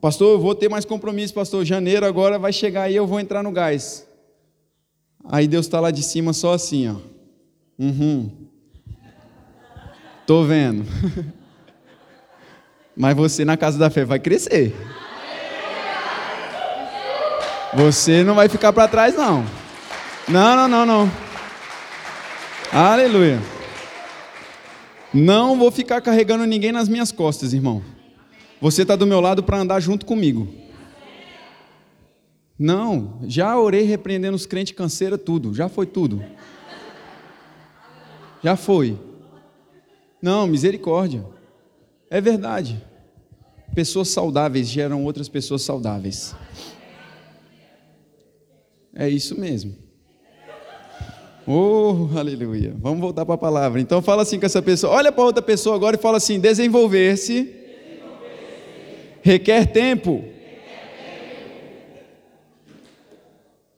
[0.00, 1.64] Pastor, eu vou ter mais compromisso, pastor.
[1.64, 4.06] Janeiro agora vai chegar aí, eu vou entrar no gás.
[5.24, 6.96] Aí Deus está lá de cima só assim, ó.
[7.78, 8.47] Uhum.
[10.28, 10.84] Tô vendo.
[12.94, 14.76] Mas você na casa da fé vai crescer.
[17.74, 19.42] Você não vai ficar para trás, não.
[20.28, 21.12] Não, não, não, não.
[22.70, 23.40] Aleluia.
[25.14, 27.82] Não vou ficar carregando ninguém nas minhas costas, irmão.
[28.60, 30.46] Você está do meu lado para andar junto comigo.
[32.58, 36.22] Não, já orei repreendendo os crentes canseira, tudo, já foi tudo.
[38.44, 39.07] Já foi.
[40.20, 41.24] Não, misericórdia.
[42.10, 42.82] É verdade.
[43.74, 46.34] Pessoas saudáveis geram outras pessoas saudáveis.
[48.94, 49.76] É isso mesmo.
[51.46, 52.74] Oh, aleluia.
[52.78, 53.80] Vamos voltar para a palavra.
[53.80, 54.92] Então fala assim com essa pessoa.
[54.92, 57.54] Olha para outra pessoa agora e fala assim: desenvolver-se
[59.22, 60.24] requer tempo.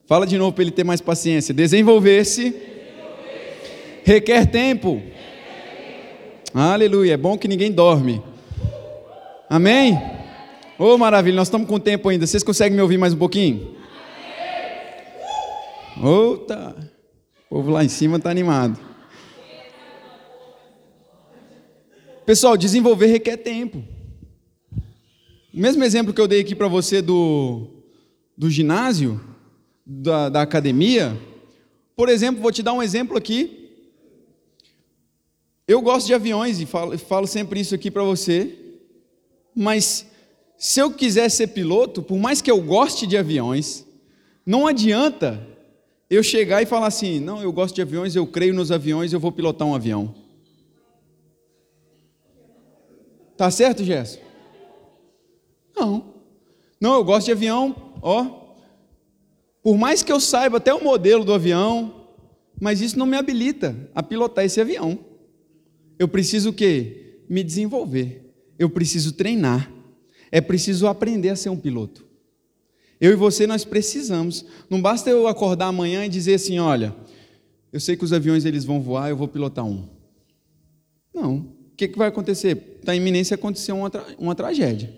[0.05, 1.53] Fala de novo para ele ter mais paciência.
[1.53, 2.53] Desenvolver-se
[4.03, 5.01] requer tempo.
[6.53, 7.13] Aleluia.
[7.13, 8.21] É bom que ninguém dorme.
[9.49, 9.97] Amém?
[10.77, 11.37] Oh, maravilha.
[11.37, 12.27] Nós estamos com tempo ainda.
[12.27, 13.73] Vocês conseguem me ouvir mais um pouquinho?
[16.03, 16.75] Outa.
[17.45, 18.77] O povo lá em cima está animado.
[22.25, 23.81] Pessoal, desenvolver requer tempo.
[25.53, 27.67] O mesmo exemplo que eu dei aqui para você do,
[28.37, 29.21] do ginásio,
[29.85, 31.17] da, da academia,
[31.95, 33.60] por exemplo, vou te dar um exemplo aqui.
[35.71, 38.57] Eu gosto de aviões e falo, falo sempre isso aqui para você,
[39.55, 40.05] mas
[40.57, 43.87] se eu quiser ser piloto, por mais que eu goste de aviões,
[44.45, 45.47] não adianta
[46.09, 49.19] eu chegar e falar assim: não, eu gosto de aviões, eu creio nos aviões, eu
[49.19, 50.13] vou pilotar um avião.
[53.37, 54.19] Tá certo, Gerson?
[55.73, 56.13] Não.
[56.81, 58.57] Não, eu gosto de avião, ó.
[59.63, 62.07] Por mais que eu saiba até o modelo do avião,
[62.59, 65.10] mas isso não me habilita a pilotar esse avião.
[66.01, 67.19] Eu preciso o quê?
[67.29, 68.33] Me desenvolver.
[68.57, 69.71] Eu preciso treinar.
[70.31, 72.03] É preciso aprender a ser um piloto.
[72.99, 74.43] Eu e você nós precisamos.
[74.67, 76.95] Não basta eu acordar amanhã e dizer assim, olha,
[77.71, 79.87] eu sei que os aviões eles vão voar, eu vou pilotar um.
[81.13, 81.35] Não.
[81.35, 82.79] O que, que vai acontecer?
[82.87, 84.91] Em iminência acontecer uma, tra uma tragédia.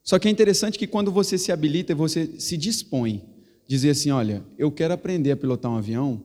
[0.00, 3.20] Só que é interessante que quando você se habilita, você se dispõe,
[3.66, 6.22] dizer assim, olha, eu quero aprender a pilotar um avião,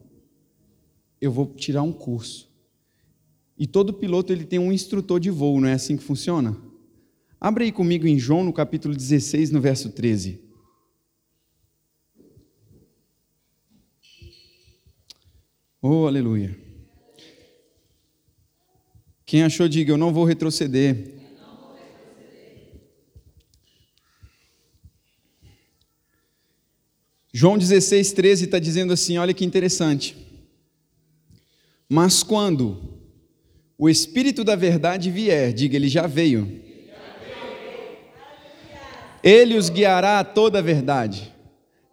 [1.19, 2.47] eu vou tirar um curso.
[3.57, 6.55] E todo piloto ele tem um instrutor de voo, não é assim que funciona?
[7.39, 10.41] Abre aí comigo em João, no capítulo 16, no verso 13.
[15.81, 16.57] Oh, aleluia.
[19.25, 21.15] Quem achou, diga: Eu não vou retroceder.
[27.31, 30.17] João 16, 13 está dizendo assim: olha que interessante.
[31.87, 32.96] Mas quando
[33.77, 36.61] o Espírito da Verdade vier, diga, ele já veio.
[39.23, 41.33] Ele os guiará a toda a verdade.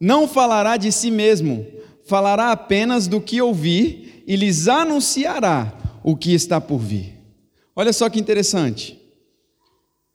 [0.01, 1.67] Não falará de si mesmo,
[2.07, 7.15] falará apenas do que ouvir e lhes anunciará o que está por vir.
[7.77, 9.01] Olha só que interessante.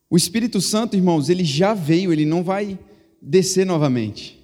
[0.09, 2.79] O Espírito Santo, irmãos, ele já veio, ele não vai
[3.21, 4.39] descer novamente.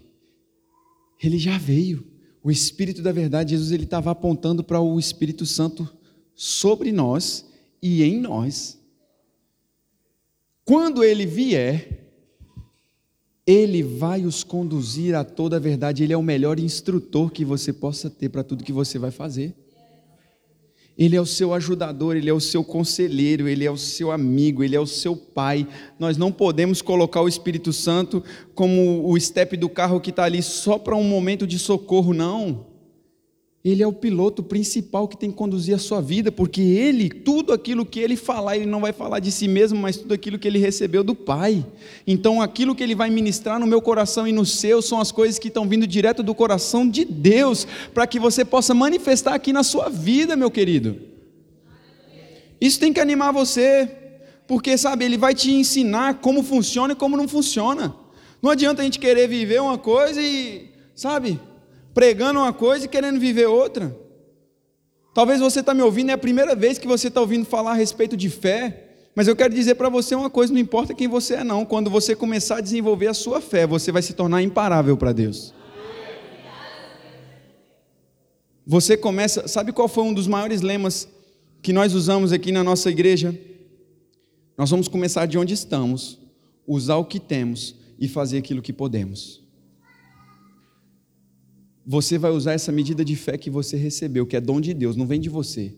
[1.23, 2.05] Ele já veio.
[2.43, 5.89] O Espírito da verdade, Jesus, ele estava apontando para o Espírito Santo
[6.35, 7.45] sobre nós
[7.81, 8.79] e em nós.
[10.65, 12.05] Quando ele vier,
[13.45, 16.03] ele vai os conduzir a toda a verdade.
[16.03, 19.53] Ele é o melhor instrutor que você possa ter para tudo que você vai fazer.
[20.97, 24.63] Ele é o seu ajudador, ele é o seu conselheiro, ele é o seu amigo,
[24.63, 25.67] ele é o seu pai.
[25.99, 28.23] Nós não podemos colocar o Espírito Santo
[28.55, 32.74] como o step do carro que está ali só para um momento de socorro, não.
[33.65, 37.51] Ele é o piloto principal que tem que conduzir a sua vida, porque ele, tudo
[37.51, 40.47] aquilo que ele falar, ele não vai falar de si mesmo, mas tudo aquilo que
[40.47, 41.65] ele recebeu do Pai.
[42.05, 45.39] Então, aquilo que ele vai ministrar no meu coração e no seu são as coisas
[45.39, 49.63] que estão vindo direto do coração de Deus, para que você possa manifestar aqui na
[49.63, 51.01] sua vida, meu querido.
[52.61, 53.89] Isso tem que animar você,
[54.47, 57.95] porque, sabe, ele vai te ensinar como funciona e como não funciona.
[58.43, 61.39] Não adianta a gente querer viver uma coisa e, sabe,
[61.95, 63.97] pregando uma coisa e querendo viver outra.
[65.13, 67.75] Talvez você está me ouvindo, é a primeira vez que você está ouvindo falar a
[67.75, 71.35] respeito de fé, mas eu quero dizer para você uma coisa: não importa quem você
[71.35, 71.65] é, não.
[71.65, 75.53] Quando você começar a desenvolver a sua fé, você vai se tornar imparável para Deus.
[78.67, 81.07] Você começa, sabe qual foi um dos maiores lemas
[81.61, 83.33] que nós usamos aqui na nossa igreja?
[84.57, 86.19] Nós vamos começar de onde estamos,
[86.67, 89.44] usar o que temos e fazer aquilo que podemos
[91.85, 94.95] você vai usar essa medida de fé que você recebeu, que é dom de Deus,
[94.95, 95.77] não vem de você.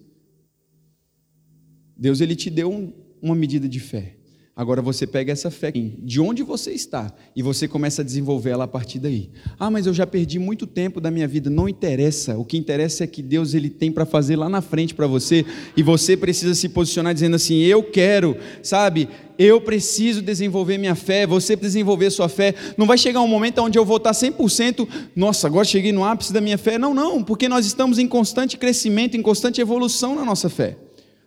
[1.97, 4.16] Deus ele te deu um, uma medida de fé.
[4.57, 8.63] Agora você pega essa fé de onde você está e você começa a desenvolver ela
[8.63, 9.29] a partir daí.
[9.59, 11.47] Ah, mas eu já perdi muito tempo da minha vida.
[11.47, 12.35] Não interessa.
[12.35, 15.45] O que interessa é que Deus ele tem para fazer lá na frente para você
[15.75, 19.07] e você precisa se posicionar dizendo assim: eu quero, sabe?
[19.37, 21.27] Eu preciso desenvolver minha fé.
[21.27, 22.55] Você desenvolver sua fé.
[22.75, 24.87] Não vai chegar um momento onde eu vou estar 100%.
[25.15, 26.79] Nossa, agora cheguei no ápice da minha fé.
[26.79, 30.77] Não, não, porque nós estamos em constante crescimento, em constante evolução na nossa fé.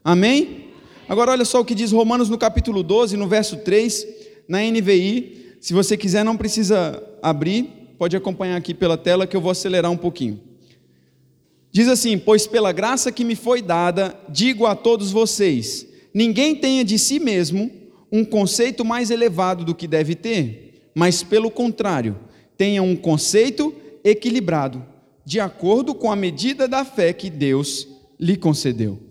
[0.03, 0.70] Amém?
[1.11, 4.07] Agora, olha só o que diz Romanos no capítulo 12, no verso 3,
[4.47, 5.57] na NVI.
[5.61, 9.91] Se você quiser, não precisa abrir, pode acompanhar aqui pela tela que eu vou acelerar
[9.91, 10.41] um pouquinho.
[11.73, 16.85] Diz assim: Pois pela graça que me foi dada, digo a todos vocês: ninguém tenha
[16.85, 17.69] de si mesmo
[18.13, 22.21] um conceito mais elevado do que deve ter, mas pelo contrário,
[22.57, 24.87] tenha um conceito equilibrado,
[25.25, 29.10] de acordo com a medida da fé que Deus lhe concedeu.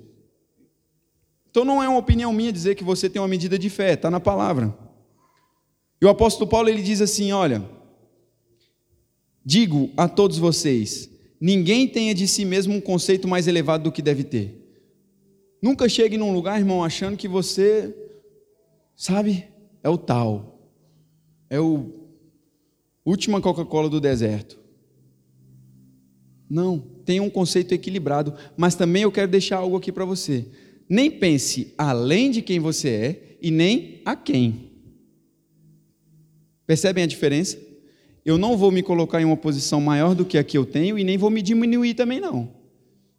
[1.51, 4.09] Então não é uma opinião minha dizer que você tem uma medida de fé, está
[4.09, 4.75] na palavra.
[6.01, 7.63] E o apóstolo Paulo ele diz assim: olha,
[9.43, 11.09] digo a todos vocês,
[11.41, 14.55] ninguém tenha de si mesmo um conceito mais elevado do que deve ter.
[15.61, 17.93] Nunca chegue num lugar, irmão, achando que você,
[18.95, 19.45] sabe,
[19.83, 20.71] é o tal,
[21.49, 22.07] é o
[23.03, 24.57] última Coca-Cola do deserto.
[26.49, 30.47] Não, tenha um conceito equilibrado, mas também eu quero deixar algo aqui para você
[30.89, 34.71] nem pense além de quem você é e nem a quem.
[36.65, 37.59] Percebem a diferença?
[38.25, 40.97] Eu não vou me colocar em uma posição maior do que a que eu tenho
[40.97, 42.51] e nem vou me diminuir também não.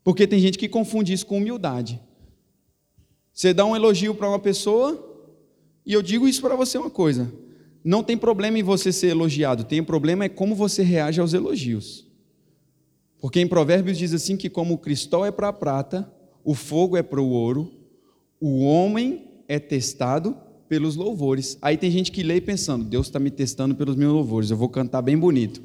[0.03, 2.01] Porque tem gente que confunde isso com humildade.
[3.33, 5.07] Você dá um elogio para uma pessoa
[5.87, 7.33] e eu digo isso para você uma coisa:
[7.83, 12.07] não tem problema em você ser elogiado, tem problema é como você reage aos elogios.
[13.21, 16.11] Porque em Provérbios diz assim que como o cristal é para a prata,
[16.45, 17.73] o fogo é para o ouro,
[18.41, 20.37] o homem é testado
[20.69, 21.59] pelos louvores.
[21.61, 24.69] Aí tem gente que lê pensando, Deus está me testando pelos meus louvores, eu vou
[24.69, 25.63] cantar bem bonito.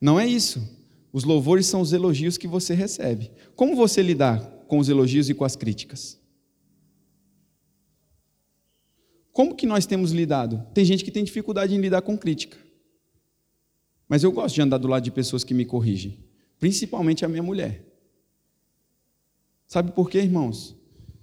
[0.00, 0.62] Não é isso.
[1.12, 3.30] Os louvores são os elogios que você recebe.
[3.56, 6.18] Como você lidar com os elogios e com as críticas?
[9.32, 10.64] Como que nós temos lidado?
[10.72, 12.56] Tem gente que tem dificuldade em lidar com crítica.
[14.08, 16.18] Mas eu gosto de andar do lado de pessoas que me corrigem,
[16.58, 17.89] principalmente a minha mulher.
[19.70, 20.76] Sabe por quê, irmãos?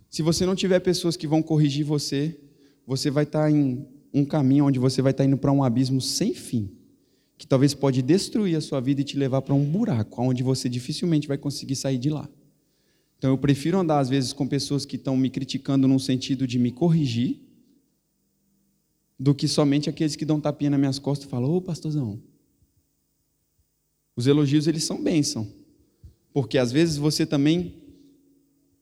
[0.10, 2.39] Se você não tiver pessoas que vão corrigir você,
[2.86, 6.33] você vai estar em um caminho onde você vai estar indo para um abismo sem
[6.33, 6.71] fim,
[7.38, 10.69] que talvez pode destruir a sua vida e te levar para um buraco, onde você
[10.69, 12.29] dificilmente vai conseguir sair de lá.
[13.17, 16.57] Então eu prefiro andar às vezes com pessoas que estão me criticando num sentido de
[16.57, 17.41] me corrigir,
[19.19, 22.17] do que somente aqueles que dão tapinha nas minhas costas e falam: "Ô, pastorzão".
[24.15, 25.45] Os elogios eles são bênção.
[26.31, 27.87] Porque às vezes você também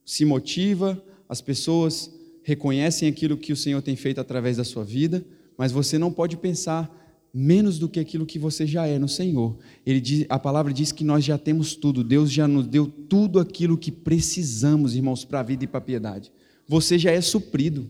[0.05, 2.11] se motiva, as pessoas
[2.43, 5.25] reconhecem aquilo que o Senhor tem feito através da sua vida,
[5.57, 9.57] mas você não pode pensar menos do que aquilo que você já é no Senhor.
[9.83, 13.39] Ele diz, a palavra diz que nós já temos tudo, Deus já nos deu tudo
[13.39, 16.31] aquilo que precisamos, irmãos, para a vida e para a piedade.
[16.67, 17.89] Você já é suprido.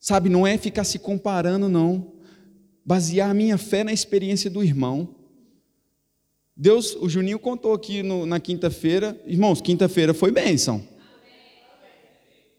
[0.00, 2.14] Sabe, não é ficar se comparando, não.
[2.84, 5.14] Basear a minha fé na experiência do irmão.
[6.56, 10.82] Deus, o Juninho contou aqui no, na quinta-feira, irmãos, quinta-feira foi bênção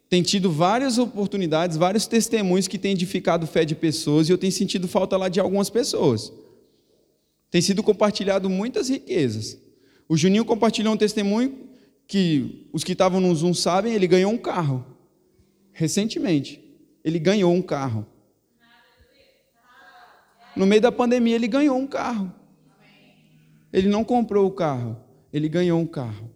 [0.09, 4.51] tem tido várias oportunidades, vários testemunhos que têm edificado fé de pessoas e eu tenho
[4.51, 6.33] sentido falta lá de algumas pessoas.
[7.51, 9.57] Tem sido compartilhado muitas riquezas.
[10.07, 11.69] O Juninho compartilhou um testemunho
[12.07, 14.83] que os que estavam no Zoom sabem, ele ganhou um carro.
[15.71, 16.59] Recentemente.
[17.03, 18.05] Ele ganhou um carro.
[20.55, 22.33] No meio da pandemia, ele ganhou um carro.
[23.71, 24.97] Ele não comprou o carro,
[25.31, 26.31] ele ganhou um carro.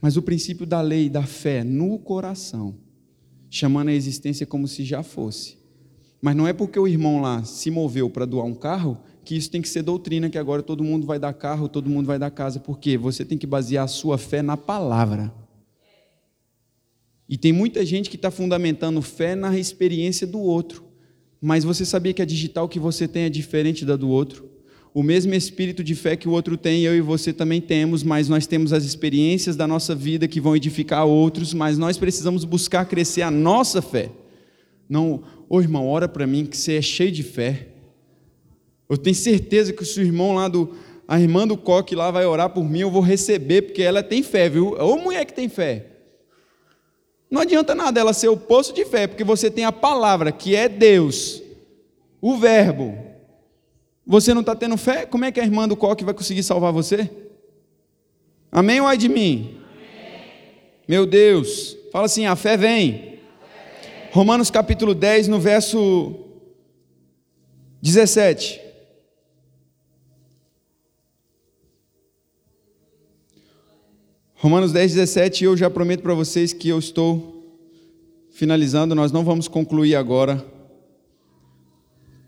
[0.00, 2.76] Mas o princípio da lei, da fé no coração,
[3.50, 5.58] chamando a existência como se já fosse.
[6.20, 9.50] Mas não é porque o irmão lá se moveu para doar um carro que isso
[9.50, 12.30] tem que ser doutrina, que agora todo mundo vai dar carro, todo mundo vai dar
[12.30, 12.58] casa.
[12.58, 15.32] Porque você tem que basear a sua fé na palavra.
[17.28, 20.84] E tem muita gente que está fundamentando fé na experiência do outro.
[21.40, 24.48] Mas você sabia que a digital que você tem é diferente da do outro?
[24.98, 28.28] O mesmo espírito de fé que o outro tem, eu e você também temos, mas
[28.28, 32.84] nós temos as experiências da nossa vida que vão edificar outros, mas nós precisamos buscar
[32.84, 34.10] crescer a nossa fé.
[34.88, 37.68] Não, ô irmão, ora para mim que você é cheio de fé.
[38.90, 40.74] Eu tenho certeza que o seu irmão lá do.
[41.06, 44.20] A irmã do coque lá vai orar por mim, eu vou receber, porque ela tem
[44.24, 44.72] fé, viu?
[44.80, 45.86] Ô mulher que tem fé.
[47.30, 50.56] Não adianta nada ela ser o poço de fé, porque você tem a palavra, que
[50.56, 51.40] é Deus,
[52.20, 53.07] o Verbo.
[54.08, 55.04] Você não está tendo fé?
[55.04, 57.10] Como é que a irmã do coque vai conseguir salvar você?
[58.50, 59.60] Amém ou ai de mim?
[59.70, 60.50] Amém.
[60.88, 63.18] Meu Deus, fala assim: a fé vem.
[64.10, 66.24] Romanos capítulo 10, no verso
[67.82, 68.58] 17.
[74.36, 77.60] Romanos 10, 17, eu já prometo para vocês que eu estou
[78.30, 80.57] finalizando, nós não vamos concluir agora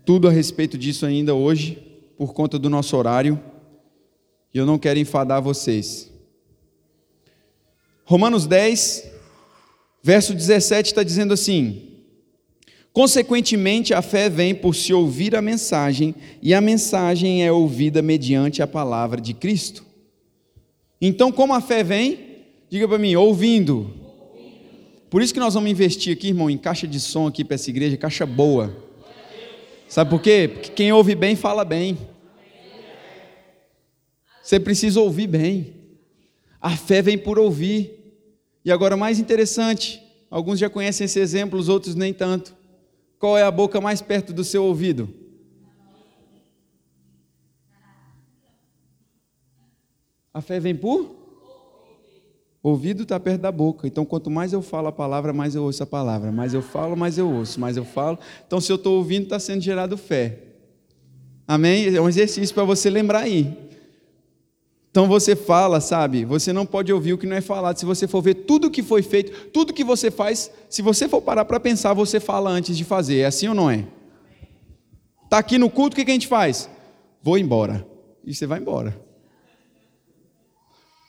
[0.05, 1.77] tudo a respeito disso ainda hoje,
[2.17, 3.39] por conta do nosso horário,
[4.53, 6.11] e eu não quero enfadar vocês.
[8.03, 9.09] Romanos 10,
[10.03, 11.91] verso 17 está dizendo assim:
[12.91, 18.61] Consequentemente, a fé vem por se ouvir a mensagem, e a mensagem é ouvida mediante
[18.61, 19.85] a palavra de Cristo.
[20.99, 22.19] Então, como a fé vem?
[22.69, 23.93] Diga para mim, ouvindo.
[25.09, 27.69] Por isso que nós vamos investir aqui, irmão, em caixa de som aqui para essa
[27.69, 28.90] igreja, caixa boa.
[29.91, 30.47] Sabe por quê?
[30.47, 31.97] Porque quem ouve bem fala bem.
[34.41, 35.75] Você precisa ouvir bem.
[36.61, 38.15] A fé vem por ouvir.
[38.63, 42.55] E agora, mais interessante, alguns já conhecem esse exemplo, os outros nem tanto.
[43.19, 45.13] Qual é a boca mais perto do seu ouvido?
[50.33, 51.20] A fé vem por?
[52.63, 53.87] Ouvido está perto da boca.
[53.87, 56.31] Então, quanto mais eu falo a palavra, mais eu ouço a palavra.
[56.31, 57.59] Mais eu falo, mais eu ouço.
[57.59, 58.19] Mais eu falo.
[58.45, 60.39] Então, se eu estou ouvindo, está sendo gerado fé.
[61.47, 61.93] Amém?
[61.93, 63.57] É um exercício para você lembrar aí.
[64.89, 66.25] Então você fala, sabe?
[66.25, 67.77] Você não pode ouvir o que não é falado.
[67.77, 71.21] Se você for ver tudo que foi feito, tudo que você faz, se você for
[71.21, 73.19] parar para pensar, você fala antes de fazer.
[73.19, 73.87] É assim ou não é?
[75.23, 76.69] Está aqui no culto, o que a gente faz?
[77.23, 77.87] Vou embora.
[78.25, 79.11] E você vai embora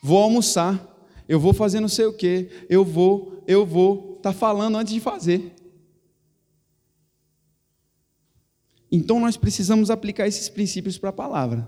[0.03, 0.92] vou almoçar,
[1.27, 4.99] eu vou fazer não sei o quê, eu vou, eu vou, está falando antes de
[4.99, 5.53] fazer.
[8.91, 11.67] Então nós precisamos aplicar esses princípios para a palavra.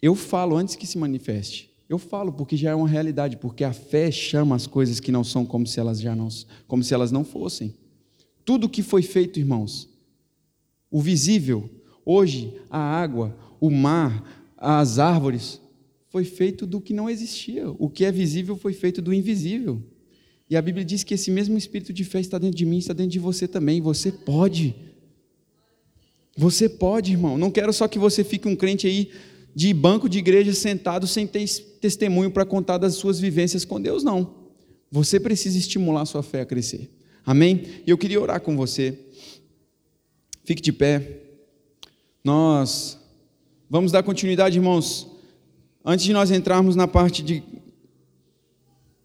[0.00, 1.68] Eu falo antes que se manifeste.
[1.88, 5.24] Eu falo porque já é uma realidade, porque a fé chama as coisas que não
[5.24, 6.28] são como se elas já não,
[6.66, 7.74] como se elas não fossem.
[8.44, 9.88] Tudo que foi feito, irmãos,
[10.90, 11.68] o visível,
[12.04, 14.22] hoje a água, o mar,
[14.56, 15.60] as árvores,
[16.10, 17.70] foi feito do que não existia.
[17.70, 19.82] O que é visível foi feito do invisível.
[20.48, 22.94] E a Bíblia diz que esse mesmo espírito de fé está dentro de mim, está
[22.94, 23.80] dentro de você também.
[23.82, 24.74] Você pode.
[26.36, 27.36] Você pode, irmão.
[27.36, 29.10] Não quero só que você fique um crente aí
[29.54, 31.46] de banco de igreja sentado sem ter
[31.80, 34.48] testemunho para contar das suas vivências com Deus, não.
[34.90, 36.90] Você precisa estimular a sua fé a crescer.
[37.26, 37.82] Amém?
[37.86, 38.98] E eu queria orar com você.
[40.44, 41.24] Fique de pé.
[42.24, 42.98] Nós
[43.68, 45.17] vamos dar continuidade, irmãos
[45.90, 47.42] Antes de nós entrarmos na parte de,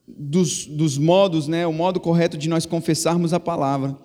[0.05, 3.97] dos, dos modos, né, o modo correto de nós confessarmos a palavra,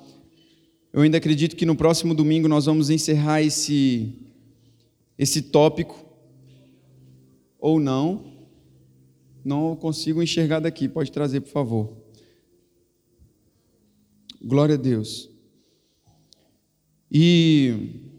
[0.92, 4.14] eu ainda acredito que no próximo domingo nós vamos encerrar esse,
[5.18, 6.06] esse tópico,
[7.58, 8.32] ou não,
[9.44, 11.96] não consigo enxergar daqui, pode trazer, por favor.
[14.40, 15.28] Glória a Deus.
[17.10, 18.17] E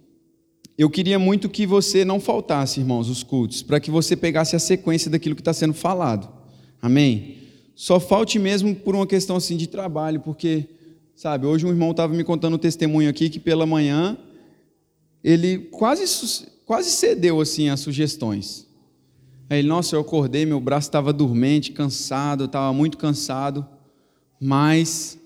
[0.80, 4.60] eu queria muito que você não faltasse, irmãos, os cultos, para que você pegasse a
[4.60, 6.30] sequência daquilo que está sendo falado.
[6.82, 7.36] Amém?
[7.76, 10.70] Só falte mesmo por uma questão assim de trabalho, porque,
[11.14, 14.18] sabe, hoje um irmão estava me contando um testemunho aqui que pela manhã
[15.22, 16.06] ele quase,
[16.66, 18.66] quase cedeu assim às sugestões.
[19.50, 23.68] Aí ele, nossa, eu acordei, meu braço estava dormente, cansado, estava muito cansado,
[24.40, 25.19] mas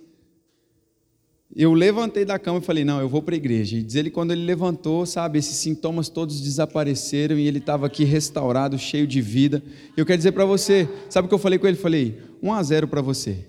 [1.56, 3.78] eu levantei da cama e falei, não, eu vou para a igreja.
[3.78, 8.04] E diz ele, quando ele levantou, sabe, esses sintomas todos desapareceram e ele estava aqui
[8.04, 9.62] restaurado, cheio de vida.
[9.96, 11.78] Eu quero dizer para você, sabe o que eu falei com ele?
[11.78, 13.46] Falei, 1 a 0 para você.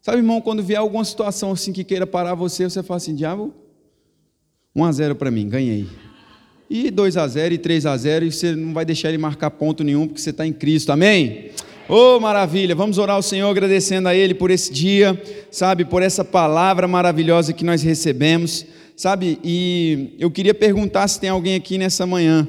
[0.00, 3.52] Sabe, irmão, quando vier alguma situação assim que queira parar você, você fala assim, diabo,
[4.74, 5.86] 1 a 0 para mim, ganhei.
[6.70, 9.50] E 2 a 0 e 3 a 0 e você não vai deixar ele marcar
[9.50, 10.90] ponto nenhum porque você está em Cristo.
[10.90, 11.50] Amém?
[11.88, 12.74] Oh, maravilha!
[12.74, 15.22] Vamos orar ao Senhor agradecendo a Ele por esse dia,
[15.52, 18.66] sabe, por essa palavra maravilhosa que nós recebemos,
[18.96, 19.38] sabe?
[19.44, 22.48] E eu queria perguntar se tem alguém aqui nessa manhã,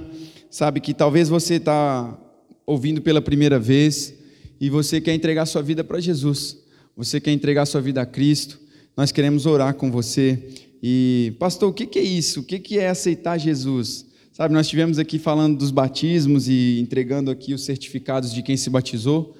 [0.49, 2.17] sabe, que talvez você está
[2.65, 4.11] ouvindo pela primeira vez
[4.59, 6.57] e você quer entregar sua vida para Jesus,
[6.95, 8.59] você quer entregar sua vida a Cristo.
[8.95, 10.49] Nós queremos orar com você.
[10.81, 12.39] E, pastor, o que é isso?
[12.39, 14.06] O que é aceitar Jesus?
[14.37, 18.69] Sabe, nós estivemos aqui falando dos batismos e entregando aqui os certificados de quem se
[18.69, 19.35] batizou.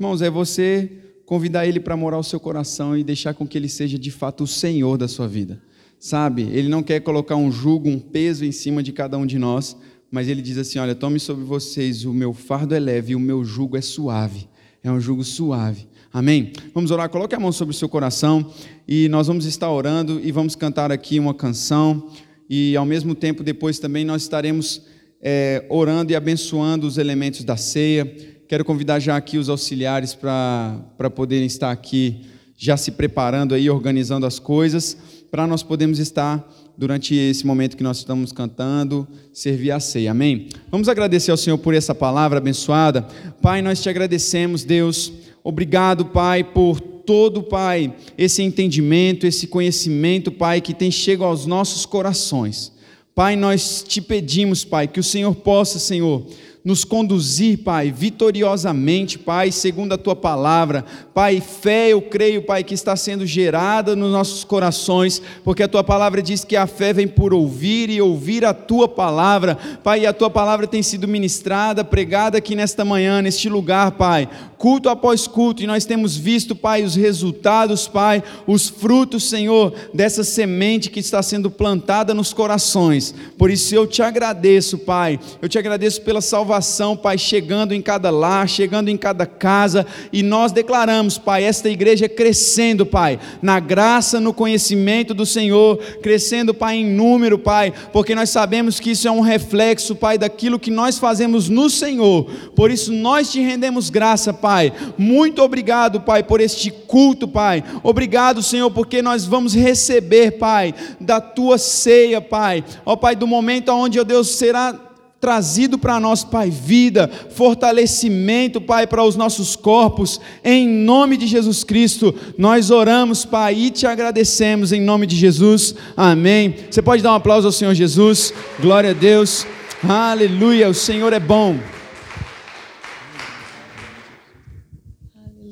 [0.00, 0.90] Irmãos, é você
[1.26, 4.44] convidar ele para morar o seu coração e deixar com que ele seja de fato
[4.44, 5.60] o Senhor da sua vida.
[6.00, 9.38] Sabe, ele não quer colocar um jugo, um peso em cima de cada um de
[9.38, 9.76] nós,
[10.10, 13.20] mas ele diz assim: Olha, tome sobre vocês, o meu fardo é leve e o
[13.20, 14.48] meu jugo é suave.
[14.82, 15.86] É um jugo suave.
[16.10, 16.54] Amém?
[16.72, 18.50] Vamos orar, coloque a mão sobre o seu coração
[18.88, 22.08] e nós vamos estar orando e vamos cantar aqui uma canção
[22.48, 24.82] e ao mesmo tempo depois também nós estaremos
[25.20, 28.06] é, orando e abençoando os elementos da ceia.
[28.46, 32.22] Quero convidar já aqui os auxiliares para poderem estar aqui
[32.56, 34.96] já se preparando aí, organizando as coisas,
[35.30, 36.44] para nós podermos estar
[36.76, 40.10] durante esse momento que nós estamos cantando, servir a ceia.
[40.10, 40.48] Amém?
[40.70, 43.02] Vamos agradecer ao Senhor por essa palavra abençoada.
[43.42, 45.12] Pai, nós te agradecemos, Deus.
[45.44, 51.86] Obrigado, Pai, por todo, Pai, esse entendimento, esse conhecimento, Pai, que tem chego aos nossos
[51.86, 52.70] corações.
[53.14, 56.26] Pai, nós te pedimos, Pai, que o Senhor possa, Senhor,
[56.62, 60.84] nos conduzir, Pai, vitoriosamente, Pai, segundo a tua palavra.
[61.14, 65.82] Pai, fé, eu creio, Pai, que está sendo gerada nos nossos corações, porque a tua
[65.82, 69.56] palavra diz que a fé vem por ouvir e ouvir a tua palavra.
[69.82, 74.28] Pai, a tua palavra tem sido ministrada, pregada aqui nesta manhã, neste lugar, Pai,
[74.58, 80.24] culto após culto, e nós temos visto, Pai, os resultados, Pai, os frutos, Senhor, dessa
[80.24, 83.14] semente que está sendo plantada nos corações.
[83.38, 88.10] Por isso eu te agradeço, Pai, eu te agradeço pela salvação Pai, chegando em cada
[88.10, 94.20] lar, chegando em cada casa, e nós declaramos, Pai, esta igreja crescendo, Pai, na graça,
[94.20, 99.10] no conhecimento do Senhor, crescendo, Pai, em número, Pai, porque nós sabemos que isso é
[99.10, 102.24] um reflexo, Pai, daquilo que nós fazemos no Senhor,
[102.56, 104.47] por isso nós te rendemos graça, Pai,
[104.96, 111.20] muito obrigado, Pai, por este culto, Pai, obrigado, Senhor, porque nós vamos receber, Pai, da
[111.20, 114.88] tua ceia, Pai, ó Pai, do momento onde, ó Deus, será
[115.20, 121.64] trazido para nós, Pai, vida, fortalecimento, Pai, para os nossos corpos, em nome de Jesus
[121.64, 126.54] Cristo, nós oramos, Pai, e te agradecemos em nome de Jesus, amém.
[126.70, 129.46] Você pode dar um aplauso ao Senhor Jesus, glória a Deus,
[129.88, 131.56] aleluia, o Senhor é bom.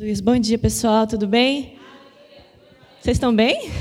[0.06, 1.80] Luiz, bom dia pessoal, tudo bem?
[3.00, 3.72] Vocês estão bem?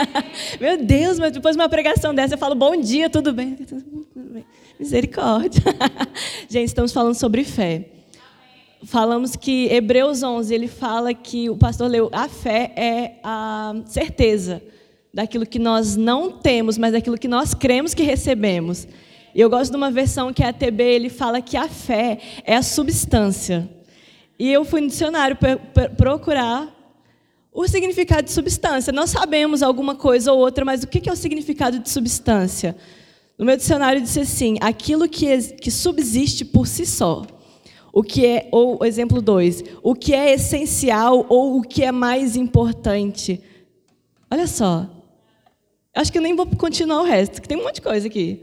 [0.58, 3.10] Meu Deus, mas depois de uma pregação dessa eu falo bom dia?
[3.10, 3.54] Tudo bem.
[4.80, 5.62] Misericórdia.
[6.48, 7.86] Gente, estamos falando sobre fé.
[8.84, 14.62] Falamos que Hebreus 11, ele fala que o pastor leu, a fé é a certeza
[15.12, 18.88] daquilo que nós não temos, mas daquilo que nós cremos que recebemos.
[19.34, 22.18] E eu gosto de uma versão que é a TB, ele fala que a fé
[22.42, 23.68] é a substância.
[24.38, 25.36] E eu fui no dicionário
[25.96, 26.72] procurar
[27.52, 28.92] o significado de substância.
[28.92, 32.76] Nós sabemos alguma coisa ou outra, mas o que é o significado de substância?
[33.38, 37.24] No meu dicionário disse assim: aquilo que, que subsiste por si só.
[37.92, 42.34] O que é, ou exemplo 2, o que é essencial ou o que é mais
[42.34, 43.40] importante.
[44.28, 44.90] Olha só.
[45.94, 48.42] Acho que eu nem vou continuar o resto, que tem um monte de coisa aqui.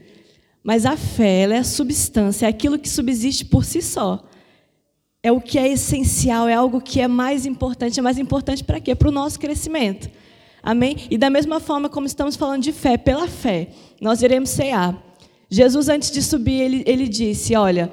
[0.63, 4.23] Mas a fé, ela é a substância, é aquilo que subsiste por si só.
[5.23, 7.99] É o que é essencial, é algo que é mais importante.
[7.99, 8.95] É mais importante para quê?
[8.95, 10.09] Para o nosso crescimento.
[10.63, 10.97] Amém?
[11.09, 13.69] E da mesma forma como estamos falando de fé, pela fé,
[13.99, 14.95] nós iremos cear.
[15.49, 17.91] Jesus, antes de subir, ele, ele disse: Olha,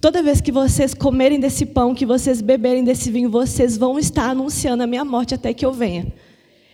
[0.00, 4.30] toda vez que vocês comerem desse pão, que vocês beberem desse vinho, vocês vão estar
[4.30, 6.06] anunciando a minha morte até que eu venha.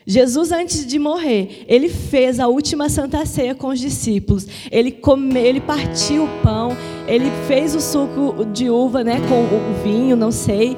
[0.07, 4.47] Jesus, antes de morrer, ele fez a última santa ceia com os discípulos.
[4.71, 6.77] Ele comeu, ele partiu o pão,
[7.07, 10.77] ele fez o suco de uva, né, com o vinho, não sei.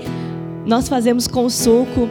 [0.66, 2.08] Nós fazemos com o suco.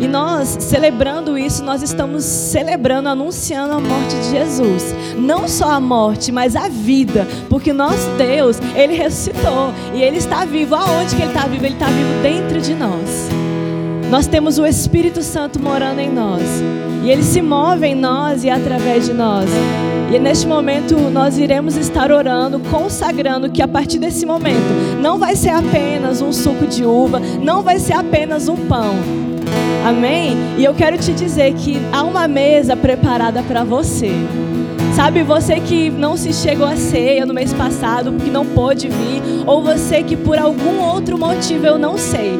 [0.00, 4.94] E nós, celebrando isso, nós estamos celebrando, anunciando a morte de Jesus.
[5.16, 7.26] Não só a morte, mas a vida.
[7.48, 9.72] Porque nosso Deus, Ele ressuscitou.
[9.94, 10.74] E Ele está vivo.
[10.74, 11.64] Aonde que Ele está vivo?
[11.66, 13.41] Ele está vivo dentro de nós.
[14.12, 16.42] Nós temos o Espírito Santo morando em nós.
[17.02, 19.48] E ele se move em nós e através de nós.
[20.14, 25.34] E neste momento nós iremos estar orando, consagrando que a partir desse momento não vai
[25.34, 28.96] ser apenas um suco de uva, não vai ser apenas um pão.
[29.82, 30.36] Amém?
[30.58, 34.12] E eu quero te dizer que há uma mesa preparada para você.
[34.94, 39.22] Sabe, você que não se chegou à ceia no mês passado, que não pôde vir,
[39.46, 42.38] ou você que por algum outro motivo eu não sei,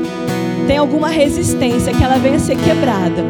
[0.66, 3.24] tem alguma resistência que ela venha ser quebrada.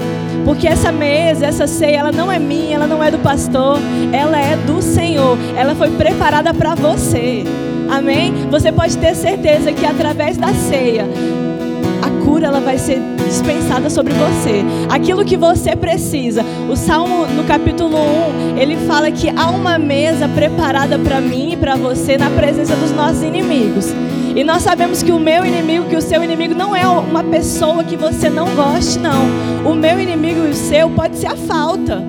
[0.45, 3.78] Porque essa mesa, essa ceia, ela não é minha, ela não é do pastor,
[4.12, 5.39] ela é do Senhor.
[5.57, 7.45] Ela foi preparada para você.
[7.89, 8.33] Amém?
[8.51, 11.07] Você pode ter certeza que através da ceia,
[12.03, 14.64] a cura ela vai ser dispensada sobre você.
[14.91, 16.45] Aquilo que você precisa.
[16.68, 17.97] O Salmo no capítulo
[18.55, 22.74] 1, ele fala que há uma mesa preparada para mim e para você na presença
[22.76, 23.93] dos nossos inimigos.
[24.35, 27.85] E nós sabemos que o meu inimigo, que o seu inimigo não é uma pessoa
[27.85, 29.70] que você não goste, não.
[29.70, 32.03] O meu inimigo e o seu pode ser a falta.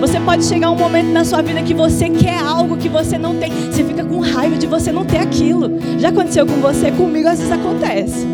[0.00, 3.34] Você pode chegar um momento na sua vida que você quer algo que você não
[3.34, 3.50] tem.
[3.50, 5.80] Você fica com raiva de você não ter aquilo.
[5.98, 6.92] Já aconteceu com você?
[6.92, 8.24] Comigo às vezes acontece.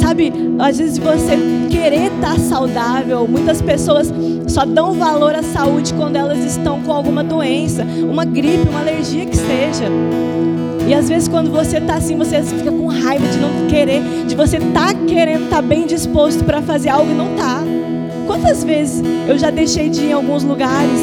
[0.00, 1.38] Sabe, às vezes você
[1.70, 4.10] querer estar saudável, muitas pessoas
[4.48, 9.26] só dão valor à saúde quando elas estão com alguma doença, uma gripe, uma alergia
[9.26, 9.84] que seja.
[10.90, 14.34] E às vezes quando você está assim, você fica com raiva de não querer, de
[14.34, 17.62] você tá querendo, tá bem disposto para fazer algo e não tá.
[18.26, 21.00] Quantas vezes eu já deixei de ir em alguns lugares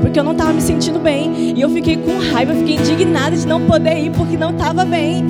[0.00, 3.46] porque eu não estava me sentindo bem e eu fiquei com raiva, fiquei indignada de
[3.46, 5.22] não poder ir porque não estava bem.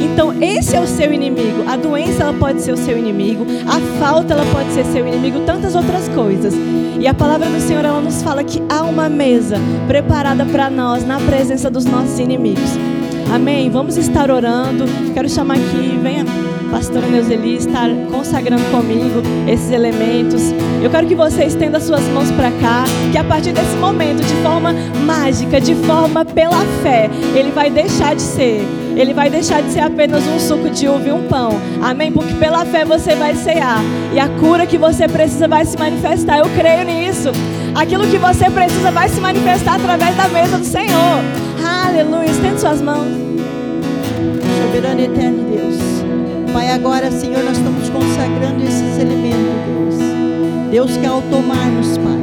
[0.00, 1.68] Então esse é o seu inimigo.
[1.68, 5.40] A doença ela pode ser o seu inimigo, a falta ela pode ser seu inimigo,
[5.40, 6.54] tantas outras coisas.
[6.98, 11.06] E a palavra do Senhor ela nos fala que há uma mesa preparada para nós
[11.06, 12.70] na presença dos nossos inimigos.
[13.32, 13.70] Amém?
[13.70, 14.84] Vamos estar orando.
[15.12, 16.24] Quero chamar aqui, venha,
[16.70, 20.42] pastora Neuzeli, estar consagrando comigo esses elementos.
[20.82, 24.34] Eu quero que você estenda suas mãos para cá, que a partir desse momento, de
[24.42, 24.74] forma
[25.06, 28.62] mágica, de forma pela fé, ele vai deixar de ser.
[28.96, 31.58] Ele vai deixar de ser apenas um suco de uva e um pão.
[31.82, 32.12] Amém?
[32.12, 33.80] Porque pela fé você vai cear.
[34.12, 36.38] E a cura que você precisa vai se manifestar.
[36.38, 37.30] Eu creio nisso.
[37.74, 41.43] Aquilo que você precisa vai se manifestar através da mesa do Senhor.
[41.64, 42.30] Aleluia.
[42.30, 43.08] Estende suas mãos
[44.74, 45.76] soberano eterno Deus.
[46.52, 50.70] Pai, agora, Senhor, nós estamos consagrando esses elementos, Deus.
[50.70, 52.20] Deus que ao tomarmos, Pai,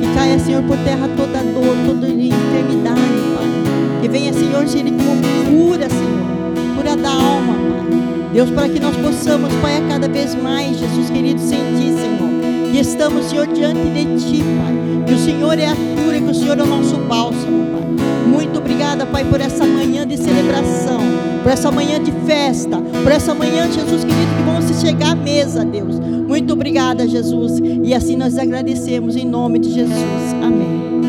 [0.00, 3.00] que caia, Senhor, por terra toda dor, toda enfermidade,
[3.34, 4.00] Pai.
[4.00, 8.30] Que venha, Senhor, Senhor, como cura, Senhor, cura da alma, Pai.
[8.32, 12.28] Deus, para que nós possamos, Pai, a cada vez mais, Jesus querido, sentir, Senhor.
[12.72, 15.04] E estamos, Senhor, diante de Ti, Pai.
[15.06, 17.87] Que o Senhor é a cura, que o Senhor é o nosso bálsamo, Pai.
[18.28, 21.00] Muito obrigada, Pai, por essa manhã de celebração,
[21.42, 25.64] por essa manhã de festa, por essa manhã, Jesus querido, que vamos chegar à mesa,
[25.64, 25.98] Deus.
[25.98, 27.58] Muito obrigada, Jesus.
[27.82, 30.34] E assim nós agradecemos em nome de Jesus.
[30.42, 31.00] Amém.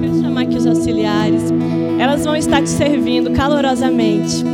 [0.00, 1.42] Quero chamar aqui os auxiliares.
[1.98, 4.44] Elas vão estar te servindo calorosamente.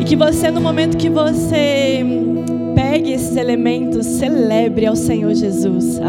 [0.00, 2.02] E que você, no momento que você
[2.74, 6.00] pegue esses elementos, celebre ao Senhor Jesus.